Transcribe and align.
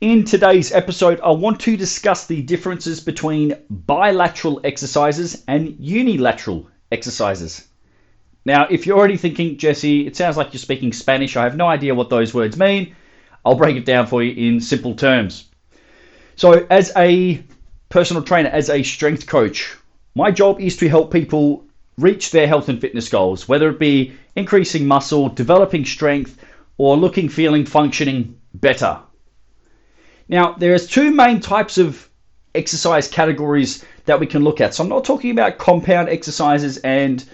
In 0.00 0.24
today's 0.24 0.72
episode, 0.72 1.20
I 1.20 1.30
want 1.30 1.60
to 1.60 1.76
discuss 1.76 2.26
the 2.26 2.42
differences 2.42 3.00
between 3.00 3.54
bilateral 3.70 4.60
exercises 4.64 5.44
and 5.46 5.76
unilateral 5.78 6.68
exercises. 6.90 7.68
Now, 8.44 8.66
if 8.68 8.86
you're 8.86 8.98
already 8.98 9.16
thinking, 9.16 9.56
Jesse, 9.56 10.04
it 10.04 10.16
sounds 10.16 10.36
like 10.36 10.52
you're 10.52 10.58
speaking 10.58 10.92
Spanish, 10.92 11.36
I 11.36 11.44
have 11.44 11.56
no 11.56 11.68
idea 11.68 11.94
what 11.94 12.10
those 12.10 12.34
words 12.34 12.58
mean, 12.58 12.94
I'll 13.44 13.54
break 13.54 13.76
it 13.76 13.84
down 13.84 14.08
for 14.08 14.20
you 14.20 14.34
in 14.34 14.60
simple 14.60 14.94
terms. 14.94 15.44
So, 16.34 16.66
as 16.70 16.92
a 16.96 17.42
personal 17.88 18.24
trainer, 18.24 18.48
as 18.48 18.68
a 18.68 18.82
strength 18.82 19.28
coach, 19.28 19.76
my 20.16 20.32
job 20.32 20.60
is 20.60 20.76
to 20.78 20.88
help 20.88 21.12
people 21.12 21.64
reach 21.98 22.32
their 22.32 22.48
health 22.48 22.68
and 22.68 22.80
fitness 22.80 23.08
goals, 23.08 23.48
whether 23.48 23.70
it 23.70 23.78
be 23.78 24.12
increasing 24.34 24.88
muscle, 24.88 25.28
developing 25.28 25.84
strength, 25.84 26.36
or 26.78 26.96
looking, 26.96 27.28
feeling, 27.28 27.64
functioning 27.64 28.36
better. 28.54 28.98
Now, 30.28 30.52
there's 30.52 30.86
two 30.86 31.10
main 31.10 31.40
types 31.40 31.78
of 31.78 32.08
exercise 32.54 33.08
categories 33.08 33.84
that 34.06 34.20
we 34.20 34.26
can 34.26 34.44
look 34.44 34.60
at. 34.60 34.74
So 34.74 34.82
I'm 34.82 34.88
not 34.88 35.04
talking 35.04 35.30
about 35.30 35.58
compound 35.58 36.08
exercises 36.08 36.78
and 36.78 37.24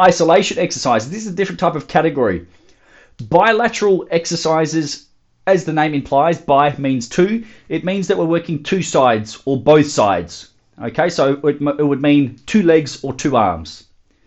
isolation 0.00 0.58
exercises. 0.58 1.10
This 1.10 1.26
is 1.26 1.32
a 1.32 1.36
different 1.36 1.60
type 1.60 1.74
of 1.74 1.88
category. 1.88 2.46
Bilateral 3.28 4.06
exercises, 4.10 5.08
as 5.46 5.64
the 5.64 5.72
name 5.72 5.92
implies, 5.92 6.40
bi 6.40 6.74
means 6.78 7.08
two. 7.08 7.44
It 7.68 7.84
means 7.84 8.08
that 8.08 8.16
we're 8.16 8.24
working 8.24 8.62
two 8.62 8.82
sides 8.82 9.42
or 9.44 9.60
both 9.60 9.88
sides. 9.88 10.50
Okay, 10.80 11.10
so 11.10 11.34
it, 11.44 11.60
it 11.60 11.86
would 11.86 12.00
mean 12.00 12.40
two 12.46 12.62
legs 12.62 13.04
or 13.04 13.12
two 13.12 13.36
arms. 13.36 13.84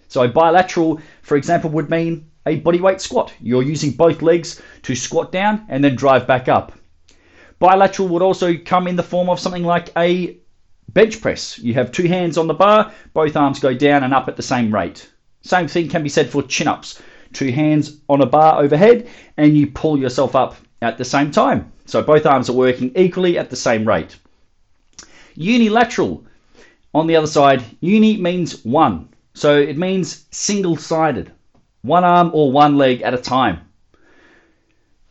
So 0.09 0.27
bilateral, 0.27 1.02
for 1.23 1.36
example, 1.38 1.72
would 1.72 1.89
mean 1.89 2.30
a 2.45 2.59
bodyweight 2.61 3.00
squat. 3.00 3.33
You're 3.42 3.64
using 3.64 3.92
both 3.92 4.22
legs 4.22 4.61
to 4.83 4.94
squat 4.94 5.31
down 5.31 5.66
and 5.70 5.83
then 5.83 5.95
drive 5.95 6.27
back 6.27 6.48
up. 6.48 6.73
Bilateral 7.64 8.09
would 8.09 8.22
also 8.22 8.58
come 8.58 8.89
in 8.89 8.97
the 8.97 9.03
form 9.03 9.30
of 9.30 9.39
something 9.39 9.64
like 9.64 9.89
a 9.95 10.36
bench 10.89 11.22
press. 11.22 11.58
You 11.58 11.73
have 11.75 11.94
two 11.94 12.09
hands 12.09 12.38
on 12.38 12.47
the 12.47 12.53
bar, 12.53 12.92
both 13.14 13.38
arms 13.38 13.61
go 13.61 13.73
down 13.73 14.03
and 14.03 14.14
up 14.14 14.28
at 14.28 14.36
the 14.36 14.42
same 14.42 14.73
rate. 14.73 15.09
Same 15.44 15.70
thing 15.70 15.88
can 15.88 16.03
be 16.03 16.09
said 16.09 16.30
for 16.30 16.44
chin 16.44 16.67
ups. 16.67 17.02
Two 17.31 17.53
hands 17.53 18.02
on 18.09 18.20
a 18.20 18.25
bar 18.25 18.61
overhead 18.61 19.08
and 19.38 19.55
you 19.55 19.67
pull 19.67 19.97
yourself 19.97 20.36
up 20.36 20.58
at 20.81 20.97
the 20.97 21.05
same 21.05 21.31
time. 21.31 21.72
So 21.86 22.02
both 22.03 22.25
arms 22.25 22.50
are 22.50 22.53
working 22.67 22.92
equally 22.97 23.38
at 23.38 23.50
the 23.50 23.55
same 23.55 23.88
rate. 23.88 24.17
Unilateral, 25.36 26.25
on 26.94 27.08
the 27.08 27.16
other 27.16 27.27
side, 27.27 27.64
uni 27.80 28.17
means 28.17 28.66
one. 28.66 29.08
So 29.36 29.58
it 29.58 29.77
means 29.77 30.25
single 30.31 30.75
sided, 30.75 31.31
one 31.81 32.03
arm 32.03 32.31
or 32.33 32.52
one 32.52 32.75
leg 32.75 33.03
at 33.03 33.14
a 33.14 33.17
time. 33.17 33.61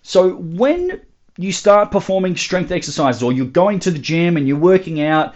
So 0.02 0.34
when 0.34 1.00
you 1.38 1.52
start 1.52 1.90
performing 1.90 2.36
strength 2.36 2.70
exercises 2.70 3.22
or 3.22 3.32
you're 3.32 3.46
going 3.46 3.78
to 3.80 3.90
the 3.90 3.98
gym 3.98 4.36
and 4.36 4.46
you're 4.46 4.58
working 4.58 5.00
out, 5.00 5.34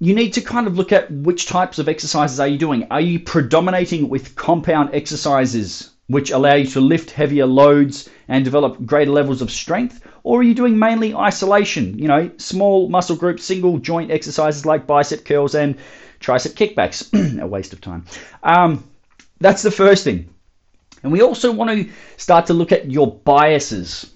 you 0.00 0.14
need 0.14 0.32
to 0.34 0.40
kind 0.40 0.66
of 0.66 0.76
look 0.76 0.92
at 0.92 1.10
which 1.10 1.46
types 1.46 1.78
of 1.78 1.88
exercises 1.88 2.38
are 2.38 2.46
you 2.46 2.58
doing. 2.58 2.86
Are 2.90 3.00
you 3.00 3.18
predominating 3.18 4.08
with 4.08 4.36
compound 4.36 4.90
exercises 4.92 5.90
which 6.06 6.30
allow 6.30 6.54
you 6.54 6.66
to 6.66 6.80
lift 6.80 7.10
heavier 7.10 7.46
loads 7.46 8.08
and 8.28 8.44
develop 8.44 8.84
greater 8.86 9.10
levels 9.10 9.42
of 9.42 9.50
strength? 9.50 10.06
Or 10.22 10.40
are 10.40 10.44
you 10.44 10.54
doing 10.54 10.78
mainly 10.78 11.14
isolation, 11.14 11.98
you 11.98 12.06
know, 12.06 12.30
small 12.36 12.88
muscle 12.88 13.16
group, 13.16 13.40
single 13.40 13.78
joint 13.78 14.10
exercises 14.10 14.64
like 14.64 14.86
bicep 14.86 15.24
curls 15.24 15.54
and 15.54 15.76
tricep 16.20 16.54
kickbacks? 16.54 17.40
A 17.42 17.46
waste 17.46 17.72
of 17.72 17.80
time. 17.80 18.04
Um, 18.42 18.84
that's 19.40 19.62
the 19.62 19.70
first 19.70 20.04
thing. 20.04 20.28
And 21.02 21.12
we 21.12 21.22
also 21.22 21.52
want 21.52 21.70
to 21.70 21.92
start 22.16 22.46
to 22.46 22.54
look 22.54 22.72
at 22.72 22.90
your 22.90 23.16
biases. 23.20 24.12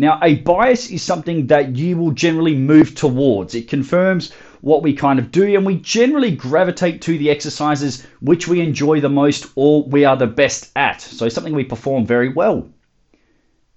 Now, 0.00 0.18
a 0.22 0.36
bias 0.36 0.90
is 0.90 1.02
something 1.02 1.48
that 1.48 1.76
you 1.76 1.98
will 1.98 2.12
generally 2.12 2.54
move 2.54 2.94
towards. 2.94 3.54
It 3.54 3.68
confirms 3.68 4.32
what 4.62 4.82
we 4.82 4.94
kind 4.94 5.18
of 5.18 5.30
do, 5.30 5.54
and 5.54 5.66
we 5.66 5.76
generally 5.76 6.34
gravitate 6.34 7.02
to 7.02 7.18
the 7.18 7.28
exercises 7.28 8.06
which 8.20 8.48
we 8.48 8.62
enjoy 8.62 9.02
the 9.02 9.10
most 9.10 9.52
or 9.56 9.82
we 9.82 10.06
are 10.06 10.16
the 10.16 10.26
best 10.26 10.70
at. 10.74 11.02
So, 11.02 11.28
something 11.28 11.52
we 11.52 11.64
perform 11.64 12.06
very 12.06 12.30
well. 12.30 12.66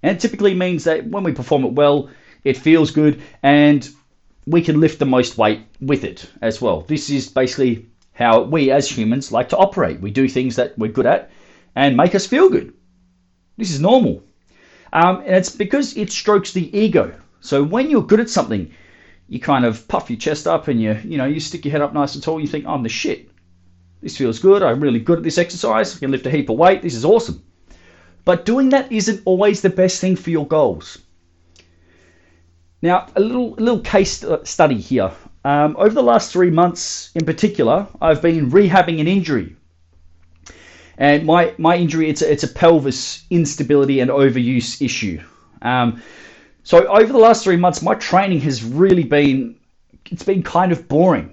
And 0.01 0.17
typically 0.17 0.53
means 0.53 0.85
that 0.85 1.06
when 1.06 1.25
we 1.25 1.34
perform 1.34 1.66
it 1.66 1.73
well, 1.73 2.09
it 2.45 2.55
feels 2.55 2.91
good 2.91 3.22
and 3.41 3.85
we 4.47 4.61
can 4.61 4.79
lift 4.79 5.00
the 5.00 5.05
most 5.05 5.38
weight 5.38 5.59
with 5.81 6.05
it 6.05 6.31
as 6.41 6.61
well. 6.61 6.84
This 6.88 7.09
is 7.09 7.28
basically 7.28 7.88
how 8.13 8.44
we 8.44 8.72
as 8.72 8.88
humans 8.90 9.34
like 9.34 9.50
to 9.50 9.57
operate. 9.57 10.00
We 10.00 10.11
do 10.11 10.29
things 10.29 10.55
that 10.55 10.78
we're 10.78 10.90
good 10.94 11.05
at 11.05 11.31
and 11.75 11.97
make 11.97 12.16
us 12.16 12.25
feel 12.25 12.47
good. 12.50 12.73
This 13.57 13.72
is 13.72 13.81
normal. 13.81 14.23
Um, 14.94 15.22
and 15.26 15.36
it's 15.36 15.50
because 15.50 15.98
it 15.98 16.12
strokes 16.12 16.54
the 16.54 16.76
ego. 16.78 17.14
So 17.42 17.64
when 17.64 17.90
you're 17.90 18.04
good 18.04 18.20
at 18.20 18.30
something, 18.30 18.72
you 19.28 19.40
kind 19.40 19.66
of 19.66 19.88
puff 19.88 20.09
your 20.09 20.20
chest 20.20 20.48
up 20.48 20.68
and 20.68 20.80
you, 20.80 20.98
you 21.04 21.18
know, 21.18 21.26
you 21.26 21.40
stick 21.40 21.66
your 21.66 21.72
head 21.72 21.81
up 21.81 21.94
nice 21.94 22.14
and 22.14 22.24
tall. 22.24 22.36
And 22.36 22.44
you 22.44 22.48
think, 22.50 22.66
I'm 22.68 22.84
the 22.84 22.90
shit. 22.90 23.30
This 24.02 24.16
feels 24.16 24.40
good. 24.40 24.62
I'm 24.62 24.80
really 24.80 25.00
good 25.00 25.18
at 25.18 25.24
this 25.24 25.40
exercise. 25.40 25.96
I 25.96 26.00
can 26.00 26.12
lift 26.12 26.28
a 26.28 26.30
heap 26.30 26.50
of 26.50 26.58
weight. 26.58 26.84
This 26.84 26.94
is 26.94 27.03
awesome. 27.03 27.44
But 28.24 28.46
doing 28.46 28.70
that 28.70 28.92
isn't 28.92 29.22
always 29.26 29.62
the 29.62 29.70
best 29.70 30.00
thing 30.00 30.16
for 30.16 30.30
your 30.30 30.48
goals. 30.48 31.00
Now, 32.82 33.08
a 33.16 33.20
little, 33.20 33.56
a 33.56 33.62
little 33.62 33.80
case 33.80 34.24
study 34.44 34.78
here. 34.78 35.12
Um, 35.44 35.76
over 35.78 35.94
the 35.94 36.03
last 36.03 36.32
three 36.32 36.52
months 36.52 37.12
in 37.16 37.26
particular, 37.26 37.88
I've 38.00 38.22
been 38.22 38.52
rehabbing 38.52 39.02
an 39.02 39.08
injury 39.08 39.56
and 40.98 41.26
my, 41.26 41.54
my 41.58 41.76
injury, 41.76 42.09
it's 42.09 42.22
a, 42.22 42.31
it's 42.31 42.44
a 42.44 42.48
pelvis 42.48 43.26
instability 43.30 44.00
and 44.00 44.12
overuse 44.12 44.81
issue. 44.81 45.22
Um, 45.62 46.02
so 46.64 46.88
over 46.88 47.12
the 47.12 47.20
last 47.20 47.44
three 47.44 47.58
months, 47.58 47.81
my 47.81 47.96
training 47.96 48.42
has 48.42 48.64
really 48.64 49.03
been, 49.03 49.56
it's 50.12 50.24
been 50.24 50.44
kind 50.44 50.72
of 50.72 50.88
boring. 50.88 51.32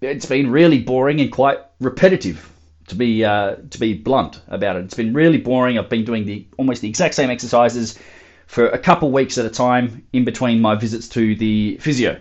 It's 0.00 0.26
been 0.26 0.50
really 0.50 0.80
boring 0.80 1.20
and 1.20 1.30
quite 1.30 1.58
repetitive, 1.80 2.50
to 2.88 2.94
be 2.96 3.24
uh, 3.24 3.56
to 3.70 3.78
be 3.78 3.94
blunt 3.94 4.40
about 4.48 4.76
it. 4.76 4.84
It's 4.84 4.94
been 4.94 5.14
really 5.14 5.38
boring. 5.38 5.78
I've 5.78 5.88
been 5.88 6.04
doing 6.04 6.26
the 6.26 6.46
almost 6.58 6.82
the 6.82 6.88
exact 6.88 7.14
same 7.14 7.30
exercises 7.30 7.98
for 8.46 8.68
a 8.68 8.78
couple 8.78 9.10
weeks 9.10 9.38
at 9.38 9.46
a 9.46 9.50
time 9.50 10.04
in 10.12 10.24
between 10.24 10.60
my 10.60 10.74
visits 10.74 11.08
to 11.10 11.34
the 11.36 11.76
physio. 11.78 12.20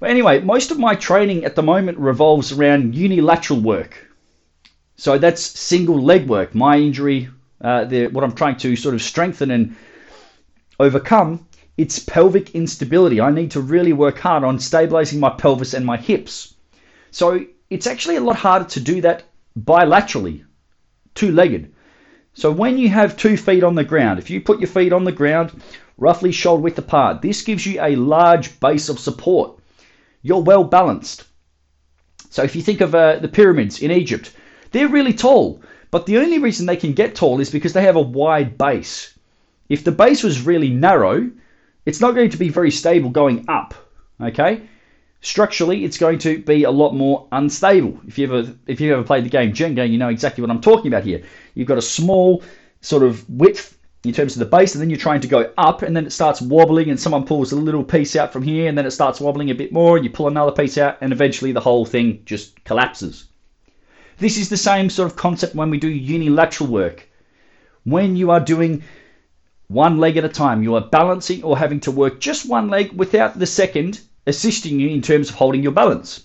But 0.00 0.10
anyway, 0.10 0.40
most 0.40 0.70
of 0.70 0.78
my 0.78 0.94
training 0.94 1.44
at 1.44 1.56
the 1.56 1.62
moment 1.62 1.98
revolves 1.98 2.52
around 2.52 2.94
unilateral 2.94 3.60
work. 3.60 4.06
So 4.96 5.18
that's 5.18 5.42
single 5.42 6.00
leg 6.00 6.28
work. 6.28 6.54
My 6.54 6.78
injury, 6.78 7.28
uh, 7.60 7.84
the, 7.84 8.06
what 8.08 8.24
I'm 8.24 8.34
trying 8.34 8.56
to 8.58 8.76
sort 8.76 8.94
of 8.94 9.02
strengthen 9.02 9.50
and 9.50 9.76
overcome, 10.78 11.46
it's 11.76 11.98
pelvic 11.98 12.54
instability. 12.54 13.20
I 13.20 13.30
need 13.30 13.50
to 13.52 13.60
really 13.60 13.92
work 13.92 14.18
hard 14.18 14.44
on 14.44 14.58
stabilizing 14.58 15.20
my 15.20 15.30
pelvis 15.30 15.74
and 15.74 15.84
my 15.84 15.96
hips. 15.96 16.54
So 17.10 17.44
it's 17.70 17.86
actually 17.86 18.16
a 18.16 18.20
lot 18.20 18.36
harder 18.36 18.66
to 18.66 18.80
do 18.80 19.00
that 19.00 19.24
bilaterally, 19.58 20.44
two 21.14 21.32
legged. 21.32 21.72
So 22.34 22.50
when 22.50 22.78
you 22.78 22.88
have 22.88 23.16
two 23.16 23.36
feet 23.36 23.62
on 23.62 23.74
the 23.74 23.84
ground, 23.84 24.18
if 24.18 24.30
you 24.30 24.40
put 24.40 24.60
your 24.60 24.68
feet 24.68 24.92
on 24.92 25.04
the 25.04 25.12
ground 25.12 25.60
roughly 25.96 26.32
shoulder 26.32 26.62
width 26.62 26.78
apart, 26.78 27.22
this 27.22 27.42
gives 27.42 27.64
you 27.64 27.80
a 27.80 27.96
large 27.96 28.58
base 28.60 28.88
of 28.88 28.98
support. 28.98 29.58
You're 30.22 30.42
well 30.42 30.64
balanced. 30.64 31.24
So 32.30 32.42
if 32.42 32.56
you 32.56 32.62
think 32.62 32.80
of 32.80 32.94
uh, 32.94 33.18
the 33.18 33.28
pyramids 33.28 33.80
in 33.80 33.92
Egypt, 33.92 34.32
they're 34.74 34.88
really 34.88 35.14
tall, 35.14 35.62
but 35.92 36.04
the 36.04 36.18
only 36.18 36.40
reason 36.40 36.66
they 36.66 36.76
can 36.76 36.94
get 36.94 37.14
tall 37.14 37.38
is 37.40 37.48
because 37.48 37.72
they 37.72 37.84
have 37.84 37.94
a 37.94 38.00
wide 38.00 38.58
base. 38.58 39.16
If 39.68 39.84
the 39.84 39.92
base 39.92 40.24
was 40.24 40.44
really 40.44 40.68
narrow, 40.68 41.30
it's 41.86 42.00
not 42.00 42.16
going 42.16 42.30
to 42.30 42.36
be 42.36 42.48
very 42.48 42.72
stable 42.72 43.10
going 43.10 43.44
up. 43.48 43.74
Okay? 44.20 44.62
Structurally, 45.20 45.84
it's 45.84 45.96
going 45.96 46.18
to 46.18 46.42
be 46.42 46.64
a 46.64 46.72
lot 46.72 46.92
more 46.92 47.28
unstable. 47.30 48.00
If 48.08 48.18
you 48.18 48.26
ever 48.26 48.52
if 48.66 48.80
you 48.80 48.92
ever 48.92 49.04
played 49.04 49.24
the 49.24 49.30
game 49.30 49.52
Jenga, 49.52 49.88
you 49.88 49.96
know 49.96 50.08
exactly 50.08 50.42
what 50.42 50.50
I'm 50.50 50.60
talking 50.60 50.88
about 50.88 51.04
here. 51.04 51.22
You've 51.54 51.68
got 51.68 51.78
a 51.78 51.82
small 51.98 52.42
sort 52.80 53.04
of 53.04 53.24
width 53.30 53.78
in 54.02 54.12
terms 54.12 54.34
of 54.34 54.40
the 54.40 54.56
base, 54.56 54.74
and 54.74 54.82
then 54.82 54.90
you're 54.90 54.98
trying 54.98 55.20
to 55.20 55.28
go 55.28 55.52
up, 55.56 55.82
and 55.82 55.96
then 55.96 56.04
it 56.04 56.12
starts 56.12 56.42
wobbling, 56.42 56.90
and 56.90 56.98
someone 56.98 57.24
pulls 57.24 57.52
a 57.52 57.56
little 57.56 57.84
piece 57.84 58.16
out 58.16 58.32
from 58.32 58.42
here, 58.42 58.68
and 58.68 58.76
then 58.76 58.84
it 58.84 58.90
starts 58.90 59.20
wobbling 59.20 59.50
a 59.50 59.54
bit 59.54 59.72
more, 59.72 59.96
and 59.96 60.04
you 60.04 60.10
pull 60.10 60.26
another 60.26 60.52
piece 60.52 60.76
out, 60.76 60.98
and 61.00 61.12
eventually 61.12 61.52
the 61.52 61.60
whole 61.60 61.86
thing 61.86 62.20
just 62.26 62.62
collapses. 62.64 63.26
This 64.18 64.38
is 64.38 64.48
the 64.48 64.56
same 64.56 64.90
sort 64.90 65.10
of 65.10 65.16
concept 65.16 65.54
when 65.54 65.70
we 65.70 65.78
do 65.78 65.88
unilateral 65.88 66.70
work. 66.70 67.08
When 67.84 68.16
you 68.16 68.30
are 68.30 68.40
doing 68.40 68.84
one 69.68 69.98
leg 69.98 70.16
at 70.16 70.24
a 70.24 70.28
time, 70.28 70.62
you 70.62 70.74
are 70.74 70.80
balancing 70.80 71.42
or 71.42 71.58
having 71.58 71.80
to 71.80 71.90
work 71.90 72.20
just 72.20 72.48
one 72.48 72.68
leg 72.68 72.92
without 72.92 73.38
the 73.38 73.46
second 73.46 74.00
assisting 74.26 74.78
you 74.78 74.88
in 74.88 75.02
terms 75.02 75.30
of 75.30 75.34
holding 75.34 75.62
your 75.62 75.72
balance 75.72 76.22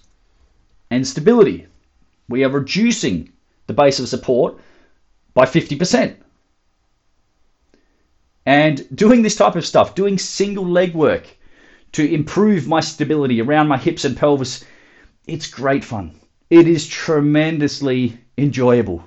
and 0.92 1.06
stability. 1.08 1.68
We 2.28 2.44
are 2.44 2.50
reducing 2.50 3.32
the 3.68 3.74
base 3.74 4.00
of 4.00 4.08
support 4.08 4.58
by 5.34 5.46
50%. 5.46 6.16
And 8.46 8.88
doing 8.96 9.22
this 9.22 9.36
type 9.36 9.56
of 9.56 9.66
stuff, 9.66 9.96
doing 9.96 10.18
single 10.18 10.68
leg 10.68 10.94
work 10.94 11.28
to 11.94 12.08
improve 12.08 12.68
my 12.68 12.80
stability 12.80 13.42
around 13.42 13.68
my 13.68 13.78
hips 13.78 14.06
and 14.06 14.16
pelvis, 14.16 14.64
it's 15.28 15.48
great 15.48 15.84
fun. 15.84 16.20
It 16.50 16.68
is 16.68 16.88
tremendously 16.88 18.20
enjoyable. 18.38 19.04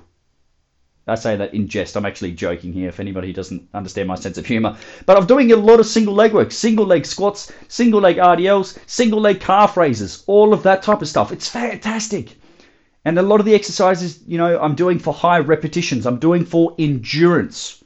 I 1.05 1.15
say 1.15 1.35
that 1.35 1.53
in 1.53 1.67
jest. 1.67 1.97
I'm 1.97 2.05
actually 2.05 2.31
joking 2.31 2.71
here 2.71 2.87
if 2.87 3.01
anybody 3.01 3.33
doesn't 3.33 3.67
understand 3.73 4.07
my 4.07 4.15
sense 4.15 4.37
of 4.37 4.45
humor. 4.45 4.77
But 5.05 5.17
I'm 5.17 5.25
doing 5.25 5.51
a 5.51 5.57
lot 5.57 5.81
of 5.81 5.85
single 5.85 6.13
leg 6.13 6.33
work, 6.33 6.53
single 6.53 6.85
leg 6.85 7.05
squats, 7.05 7.51
single 7.67 7.99
leg 7.99 8.15
RDLs, 8.15 8.79
single 8.87 9.19
leg 9.19 9.41
calf 9.41 9.75
raises, 9.75 10.23
all 10.27 10.53
of 10.53 10.63
that 10.63 10.83
type 10.83 11.01
of 11.01 11.09
stuff. 11.09 11.33
It's 11.33 11.49
fantastic. 11.49 12.37
And 13.03 13.19
a 13.19 13.21
lot 13.21 13.41
of 13.41 13.45
the 13.45 13.55
exercises, 13.55 14.23
you 14.25 14.37
know, 14.37 14.57
I'm 14.57 14.75
doing 14.75 14.97
for 14.97 15.13
high 15.13 15.39
repetitions, 15.39 16.05
I'm 16.05 16.19
doing 16.19 16.45
for 16.45 16.73
endurance. 16.79 17.83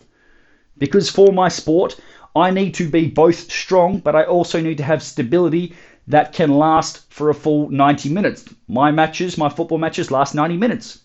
Because 0.78 1.10
for 1.10 1.34
my 1.34 1.50
sport, 1.50 2.00
I 2.36 2.52
need 2.52 2.76
to 2.76 2.88
be 2.88 3.08
both 3.08 3.52
strong, 3.52 3.98
but 3.98 4.16
I 4.16 4.26
also 4.26 4.62
need 4.62 4.78
to 4.78 4.84
have 4.84 5.02
stability 5.02 5.74
that 6.08 6.34
can 6.34 6.52
last 6.52 7.12
for 7.12 7.30
a 7.30 7.34
full 7.34 7.70
90 7.70 8.10
minutes. 8.10 8.46
My 8.68 8.92
matches, 8.92 9.38
my 9.38 9.50
football 9.50 9.78
matches 9.78 10.12
last 10.12 10.36
90 10.36 10.58
minutes. 10.58 11.00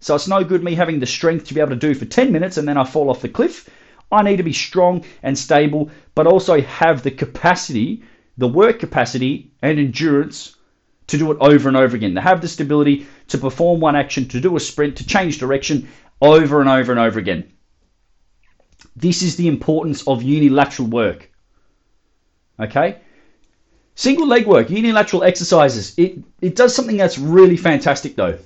So 0.00 0.14
it's 0.14 0.28
no 0.28 0.44
good 0.44 0.62
me 0.62 0.74
having 0.74 1.00
the 1.00 1.06
strength 1.06 1.46
to 1.46 1.54
be 1.54 1.60
able 1.60 1.70
to 1.70 1.76
do 1.76 1.94
for 1.94 2.04
10 2.04 2.32
minutes 2.32 2.56
and 2.56 2.66
then 2.66 2.76
I 2.76 2.84
fall 2.84 3.10
off 3.10 3.22
the 3.22 3.28
cliff. 3.28 3.68
I 4.10 4.22
need 4.22 4.36
to 4.36 4.42
be 4.42 4.52
strong 4.52 5.04
and 5.22 5.36
stable, 5.36 5.90
but 6.14 6.26
also 6.26 6.60
have 6.60 7.02
the 7.02 7.10
capacity, 7.10 8.02
the 8.38 8.48
work 8.48 8.78
capacity 8.78 9.50
and 9.62 9.78
endurance 9.78 10.56
to 11.08 11.18
do 11.18 11.30
it 11.32 11.38
over 11.40 11.68
and 11.68 11.76
over 11.76 11.96
again. 11.96 12.14
To 12.14 12.20
have 12.20 12.40
the 12.40 12.48
stability 12.48 13.06
to 13.28 13.38
perform 13.38 13.80
one 13.80 13.96
action, 13.96 14.28
to 14.28 14.40
do 14.40 14.56
a 14.56 14.60
sprint, 14.60 14.96
to 14.96 15.06
change 15.06 15.38
direction 15.38 15.88
over 16.20 16.60
and 16.60 16.68
over 16.68 16.92
and 16.92 17.00
over 17.00 17.18
again. 17.18 17.52
This 18.94 19.22
is 19.22 19.36
the 19.36 19.48
importance 19.48 20.06
of 20.06 20.22
unilateral 20.22 20.88
work. 20.88 21.30
Okay? 22.58 22.98
Single 23.96 24.28
leg 24.28 24.46
work, 24.46 24.70
unilateral 24.70 25.24
exercises, 25.24 25.94
it, 25.98 26.18
it 26.40 26.54
does 26.54 26.74
something 26.74 26.96
that's 26.96 27.18
really 27.18 27.56
fantastic 27.56 28.14
though 28.14 28.38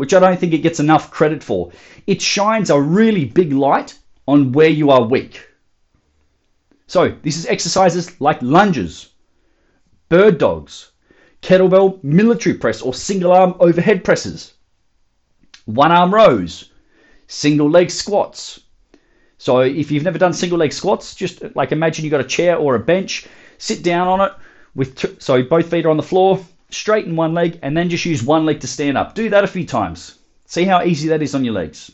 which 0.00 0.14
I 0.14 0.18
don't 0.18 0.40
think 0.40 0.54
it 0.54 0.62
gets 0.62 0.80
enough 0.80 1.10
credit 1.10 1.44
for. 1.44 1.72
It 2.06 2.22
shines 2.22 2.70
a 2.70 2.80
really 2.80 3.26
big 3.26 3.52
light 3.52 3.98
on 4.26 4.52
where 4.52 4.70
you 4.70 4.90
are 4.90 5.02
weak. 5.02 5.46
So, 6.86 7.14
this 7.22 7.36
is 7.36 7.44
exercises 7.46 8.18
like 8.18 8.40
lunges, 8.40 9.10
bird 10.08 10.38
dogs, 10.38 10.90
kettlebell 11.42 12.02
military 12.02 12.56
press 12.56 12.80
or 12.80 12.94
single 12.94 13.30
arm 13.30 13.54
overhead 13.60 14.02
presses, 14.02 14.54
one 15.66 15.92
arm 15.92 16.14
rows, 16.14 16.70
single 17.26 17.68
leg 17.68 17.90
squats. 17.90 18.60
So, 19.36 19.60
if 19.60 19.90
you've 19.90 20.04
never 20.04 20.18
done 20.18 20.32
single 20.32 20.58
leg 20.58 20.72
squats, 20.72 21.14
just 21.14 21.42
like 21.54 21.72
imagine 21.72 22.04
you've 22.04 22.10
got 22.10 22.20
a 22.22 22.34
chair 22.36 22.56
or 22.56 22.74
a 22.74 22.80
bench, 22.80 23.26
sit 23.58 23.82
down 23.82 24.08
on 24.08 24.20
it 24.22 24.32
with 24.74 24.96
t- 24.96 25.16
so 25.18 25.42
both 25.42 25.70
feet 25.70 25.86
are 25.86 25.90
on 25.90 25.96
the 25.96 26.02
floor, 26.02 26.40
straighten 26.70 27.16
one 27.16 27.34
leg, 27.34 27.58
and 27.62 27.76
then 27.76 27.90
just 27.90 28.04
use 28.04 28.22
one 28.22 28.46
leg 28.46 28.60
to 28.60 28.66
stand 28.66 28.96
up. 28.96 29.14
Do 29.14 29.28
that 29.30 29.44
a 29.44 29.48
few 29.48 29.66
times. 29.66 30.18
See 30.46 30.64
how 30.64 30.82
easy 30.82 31.08
that 31.08 31.22
is 31.22 31.34
on 31.34 31.44
your 31.44 31.54
legs. 31.54 31.90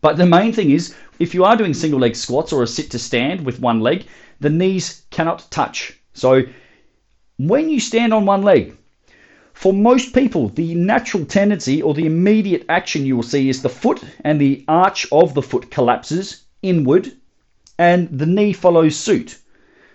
But 0.00 0.16
the 0.16 0.26
main 0.26 0.52
thing 0.52 0.70
is, 0.70 0.94
if 1.18 1.34
you 1.34 1.44
are 1.44 1.56
doing 1.56 1.74
single 1.74 2.00
leg 2.00 2.16
squats 2.16 2.52
or 2.52 2.62
a 2.62 2.66
sit 2.66 2.90
to 2.92 2.98
stand 2.98 3.44
with 3.44 3.60
one 3.60 3.80
leg, 3.80 4.06
the 4.40 4.50
knees 4.50 5.02
cannot 5.10 5.50
touch. 5.50 5.92
So 6.14 6.42
when 7.38 7.68
you 7.68 7.80
stand 7.80 8.14
on 8.14 8.24
one 8.26 8.42
leg, 8.42 8.76
for 9.52 9.72
most 9.74 10.14
people, 10.14 10.48
the 10.48 10.74
natural 10.74 11.26
tendency 11.26 11.82
or 11.82 11.92
the 11.92 12.06
immediate 12.06 12.64
action 12.70 13.04
you 13.04 13.16
will 13.16 13.22
see 13.22 13.50
is 13.50 13.60
the 13.60 13.68
foot 13.68 14.02
and 14.24 14.40
the 14.40 14.64
arch 14.68 15.06
of 15.12 15.34
the 15.34 15.42
foot 15.42 15.70
collapses 15.70 16.44
inward 16.62 17.12
and 17.78 18.08
the 18.10 18.26
knee 18.26 18.54
follows 18.54 18.96
suit. 18.96 19.38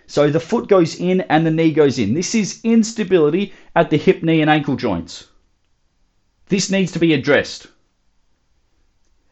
So 0.07 0.29
the 0.29 0.39
foot 0.39 0.67
goes 0.67 0.99
in 0.99 1.21
and 1.21 1.45
the 1.45 1.51
knee 1.51 1.71
goes 1.71 1.97
in. 1.99 2.13
This 2.13 2.35
is 2.35 2.61
instability 2.63 3.53
at 3.75 3.89
the 3.89 3.97
hip, 3.97 4.23
knee, 4.23 4.41
and 4.41 4.49
ankle 4.49 4.75
joints. 4.75 5.27
This 6.47 6.69
needs 6.69 6.91
to 6.91 6.99
be 6.99 7.13
addressed. 7.13 7.67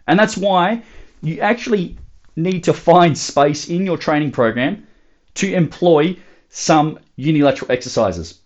And 0.07 0.19
that's 0.19 0.35
why 0.35 0.83
you 1.21 1.39
actually 1.39 1.97
need 2.35 2.63
to 2.63 2.73
find 2.73 3.17
space 3.17 3.69
in 3.69 3.85
your 3.85 3.97
training 3.97 4.31
program 4.31 4.87
to 5.35 5.53
employ 5.53 6.17
some 6.49 6.99
unilateral 7.15 7.71
exercises. 7.71 8.39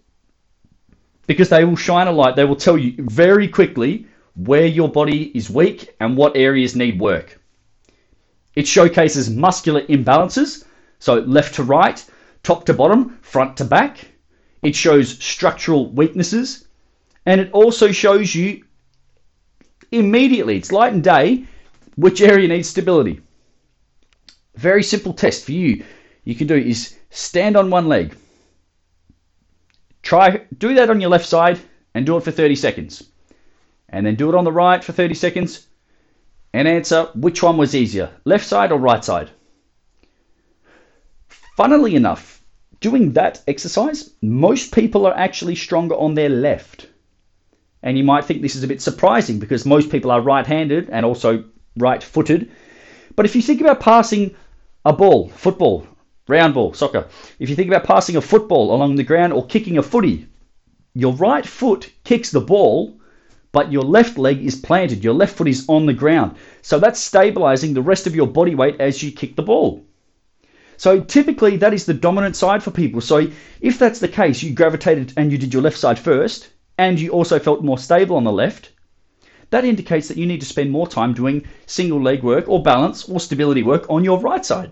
Because 1.25 1.49
they 1.49 1.65
will 1.65 1.75
shine 1.75 2.07
a 2.07 2.11
light, 2.11 2.35
they 2.35 2.45
will 2.45 2.55
tell 2.55 2.77
you 2.77 2.95
very 2.97 3.47
quickly 3.47 4.07
where 4.35 4.65
your 4.65 4.89
body 4.89 5.31
is 5.35 5.49
weak 5.49 5.95
and 5.99 6.15
what 6.15 6.37
areas 6.37 6.75
need 6.75 6.99
work. 6.99 7.39
It 8.55 8.67
showcases 8.67 9.29
muscular 9.29 9.81
imbalances, 9.83 10.65
so 10.99 11.15
left 11.15 11.55
to 11.55 11.63
right, 11.63 12.03
top 12.43 12.65
to 12.65 12.73
bottom, 12.73 13.17
front 13.21 13.57
to 13.57 13.65
back. 13.65 14.07
It 14.61 14.75
shows 14.75 15.17
structural 15.23 15.89
weaknesses. 15.91 16.67
And 17.25 17.41
it 17.41 17.51
also 17.51 17.91
shows 17.91 18.33
you 18.33 18.63
immediately, 19.91 20.57
it's 20.57 20.71
light 20.71 20.93
and 20.93 21.03
day, 21.03 21.45
which 21.95 22.21
area 22.21 22.47
needs 22.47 22.69
stability. 22.69 23.21
Very 24.55 24.83
simple 24.83 25.13
test 25.13 25.45
for 25.45 25.51
you. 25.51 25.83
You 26.23 26.35
can 26.35 26.47
do 26.47 26.55
is 26.55 26.97
stand 27.09 27.55
on 27.55 27.69
one 27.69 27.87
leg. 27.87 28.15
Try 30.01 30.45
do 30.57 30.73
that 30.75 30.89
on 30.89 31.01
your 31.01 31.09
left 31.09 31.25
side 31.25 31.59
and 31.93 32.05
do 32.05 32.17
it 32.17 32.23
for 32.23 32.31
30 32.31 32.55
seconds. 32.55 33.03
And 33.89 34.05
then 34.05 34.15
do 34.15 34.29
it 34.29 34.35
on 34.35 34.43
the 34.43 34.51
right 34.51 34.83
for 34.83 34.93
30 34.93 35.13
seconds 35.13 35.67
and 36.53 36.67
answer 36.67 37.09
which 37.13 37.43
one 37.43 37.57
was 37.57 37.75
easier, 37.75 38.11
left 38.25 38.45
side 38.45 38.71
or 38.71 38.79
right 38.79 39.03
side. 39.03 39.29
Funnily 41.57 41.95
enough, 41.95 42.43
doing 42.81 43.13
that 43.13 43.41
exercise, 43.47 44.11
most 44.21 44.71
people 44.71 45.07
are 45.07 45.17
actually 45.17 45.55
stronger 45.55 45.95
on 45.95 46.13
their 46.13 46.29
left. 46.29 46.87
And 47.81 47.97
you 47.97 48.03
might 48.03 48.25
think 48.25 48.43
this 48.43 48.55
is 48.55 48.61
a 48.61 48.67
bit 48.67 48.79
surprising 48.79 49.39
because 49.39 49.65
most 49.65 49.89
people 49.89 50.11
are 50.11 50.21
right 50.21 50.45
handed 50.45 50.87
and 50.91 51.03
also 51.03 51.45
right 51.75 52.03
footed. 52.03 52.51
But 53.15 53.25
if 53.25 53.35
you 53.35 53.41
think 53.41 53.59
about 53.59 53.79
passing 53.79 54.35
a 54.85 54.93
ball, 54.93 55.29
football, 55.29 55.87
round 56.27 56.53
ball, 56.53 56.75
soccer, 56.75 57.07
if 57.39 57.49
you 57.49 57.55
think 57.55 57.69
about 57.69 57.85
passing 57.85 58.17
a 58.17 58.21
football 58.21 58.75
along 58.75 58.95
the 58.95 59.03
ground 59.03 59.33
or 59.33 59.43
kicking 59.43 59.79
a 59.79 59.81
footy, 59.83 60.27
your 60.93 61.13
right 61.13 61.45
foot 61.45 61.91
kicks 62.03 62.29
the 62.29 62.39
ball, 62.39 62.99
but 63.51 63.71
your 63.71 63.81
left 63.81 64.19
leg 64.19 64.45
is 64.45 64.55
planted, 64.55 65.03
your 65.03 65.15
left 65.15 65.35
foot 65.35 65.47
is 65.47 65.65
on 65.67 65.87
the 65.87 65.93
ground. 65.93 66.35
So 66.61 66.77
that's 66.77 66.99
stabilizing 66.99 67.73
the 67.73 67.81
rest 67.81 68.05
of 68.05 68.15
your 68.15 68.27
body 68.27 68.53
weight 68.53 68.79
as 68.79 69.01
you 69.01 69.11
kick 69.11 69.35
the 69.35 69.41
ball. 69.41 69.86
So 70.77 71.01
typically 71.01 71.57
that 71.57 71.73
is 71.73 71.85
the 71.85 71.93
dominant 71.93 72.35
side 72.35 72.63
for 72.63 72.71
people. 72.71 73.01
So 73.01 73.27
if 73.61 73.79
that's 73.79 73.99
the 73.99 74.07
case, 74.07 74.43
you 74.43 74.53
gravitated 74.53 75.13
and 75.17 75.31
you 75.31 75.37
did 75.37 75.53
your 75.53 75.63
left 75.63 75.77
side 75.77 75.97
first, 75.97 76.49
and 76.77 76.99
you 76.99 77.09
also 77.09 77.39
felt 77.39 77.63
more 77.63 77.79
stable 77.79 78.15
on 78.15 78.23
the 78.23 78.31
left, 78.31 78.71
that 79.49 79.65
indicates 79.65 80.07
that 80.07 80.17
you 80.17 80.25
need 80.25 80.41
to 80.41 80.45
spend 80.45 80.69
more 80.71 80.87
time 80.87 81.13
doing 81.13 81.45
single 81.65 82.01
leg 82.01 82.21
work 82.21 82.47
or 82.47 82.61
balance 82.61 83.09
or 83.09 83.19
stability 83.19 83.63
work 83.63 83.85
on 83.89 84.03
your 84.03 84.19
right 84.19 84.45
side. 84.45 84.71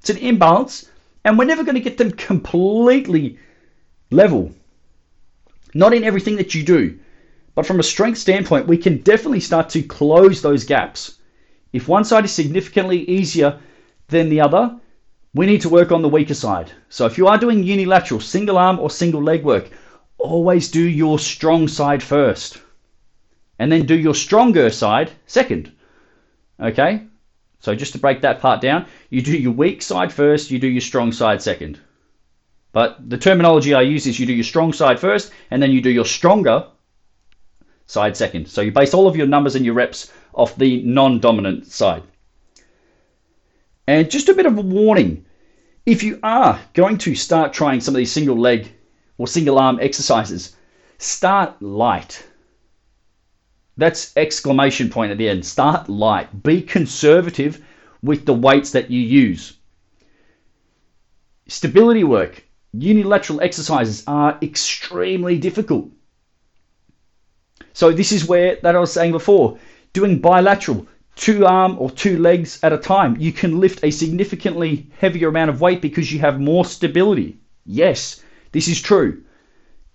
It's 0.00 0.10
an 0.10 0.16
imbalance, 0.16 0.90
and 1.24 1.38
we're 1.38 1.44
never 1.44 1.62
going 1.62 1.74
to 1.74 1.80
get 1.80 1.98
them 1.98 2.10
completely 2.28 3.38
level. 4.10 4.52
Not 5.74 5.94
in 5.94 6.02
everything 6.02 6.36
that 6.36 6.54
you 6.54 6.64
do, 6.64 6.98
but 7.54 7.66
from 7.66 7.78
a 7.78 7.84
strength 7.84 8.18
standpoint, 8.18 8.66
we 8.66 8.78
can 8.78 9.02
definitely 9.02 9.40
start 9.40 9.68
to 9.70 9.82
close 9.82 10.42
those 10.42 10.64
gaps. 10.64 11.18
If 11.72 11.86
one 11.86 12.04
side 12.04 12.24
is 12.24 12.32
significantly 12.32 13.08
easier 13.08 13.60
than 14.08 14.30
the 14.30 14.40
other, 14.40 14.79
we 15.34 15.46
need 15.46 15.60
to 15.62 15.68
work 15.68 15.92
on 15.92 16.02
the 16.02 16.08
weaker 16.08 16.34
side. 16.34 16.72
So 16.88 17.06
if 17.06 17.16
you 17.16 17.28
are 17.28 17.38
doing 17.38 17.62
unilateral, 17.62 18.20
single 18.20 18.58
arm 18.58 18.78
or 18.80 18.90
single 18.90 19.22
leg 19.22 19.44
work, 19.44 19.70
always 20.18 20.70
do 20.70 20.82
your 20.82 21.18
strong 21.18 21.68
side 21.68 22.02
first. 22.02 22.60
And 23.58 23.70
then 23.70 23.86
do 23.86 23.96
your 23.96 24.14
stronger 24.14 24.70
side 24.70 25.10
second. 25.26 25.72
Okay? 26.58 27.02
So 27.60 27.74
just 27.74 27.92
to 27.92 27.98
break 27.98 28.22
that 28.22 28.40
part 28.40 28.60
down, 28.60 28.86
you 29.10 29.22
do 29.22 29.36
your 29.36 29.52
weak 29.52 29.82
side 29.82 30.12
first, 30.12 30.50
you 30.50 30.58
do 30.58 30.66
your 30.66 30.80
strong 30.80 31.12
side 31.12 31.42
second. 31.42 31.78
But 32.72 33.08
the 33.08 33.18
terminology 33.18 33.74
I 33.74 33.82
use 33.82 34.06
is 34.06 34.18
you 34.18 34.26
do 34.26 34.32
your 34.32 34.44
strong 34.44 34.72
side 34.72 34.98
first, 34.98 35.32
and 35.50 35.62
then 35.62 35.70
you 35.70 35.82
do 35.82 35.90
your 35.90 36.04
stronger 36.04 36.66
side 37.86 38.16
second. 38.16 38.48
So 38.48 38.62
you 38.62 38.72
base 38.72 38.94
all 38.94 39.08
of 39.08 39.16
your 39.16 39.26
numbers 39.26 39.56
and 39.56 39.64
your 39.64 39.74
reps 39.74 40.12
off 40.32 40.56
the 40.56 40.82
non 40.82 41.18
dominant 41.18 41.66
side. 41.66 42.02
And 43.86 44.10
just 44.10 44.28
a 44.28 44.34
bit 44.34 44.46
of 44.46 44.58
a 44.58 44.62
warning 44.62 45.24
if 45.86 46.02
you 46.02 46.20
are 46.22 46.60
going 46.74 46.98
to 46.98 47.14
start 47.14 47.52
trying 47.52 47.80
some 47.80 47.94
of 47.94 47.98
these 47.98 48.12
single 48.12 48.38
leg 48.38 48.72
or 49.18 49.26
single 49.26 49.58
arm 49.58 49.78
exercises, 49.80 50.54
start 50.98 51.60
light. 51.60 52.24
That's 53.76 54.16
exclamation 54.16 54.90
point 54.90 55.10
at 55.10 55.18
the 55.18 55.28
end. 55.28 55.44
Start 55.44 55.88
light. 55.88 56.42
Be 56.42 56.62
conservative 56.62 57.64
with 58.02 58.26
the 58.26 58.34
weights 58.34 58.72
that 58.72 58.90
you 58.90 59.00
use. 59.00 59.54
Stability 61.48 62.04
work. 62.04 62.44
Unilateral 62.72 63.40
exercises 63.40 64.04
are 64.06 64.38
extremely 64.42 65.38
difficult. 65.38 65.90
So 67.72 67.90
this 67.90 68.12
is 68.12 68.28
where 68.28 68.58
that 68.62 68.76
I 68.76 68.78
was 68.78 68.92
saying 68.92 69.12
before, 69.12 69.58
doing 69.92 70.20
bilateral, 70.20 70.86
two 71.20 71.44
arm 71.44 71.76
or 71.78 71.90
two 71.90 72.16
legs 72.18 72.58
at 72.62 72.72
a 72.72 72.78
time, 72.78 73.14
you 73.18 73.30
can 73.30 73.60
lift 73.60 73.84
a 73.84 73.90
significantly 73.90 74.86
heavier 74.98 75.28
amount 75.28 75.50
of 75.50 75.60
weight 75.60 75.82
because 75.82 76.10
you 76.10 76.18
have 76.18 76.40
more 76.40 76.64
stability. 76.64 77.36
Yes, 77.66 78.22
this 78.52 78.68
is 78.68 78.80
true. 78.80 79.22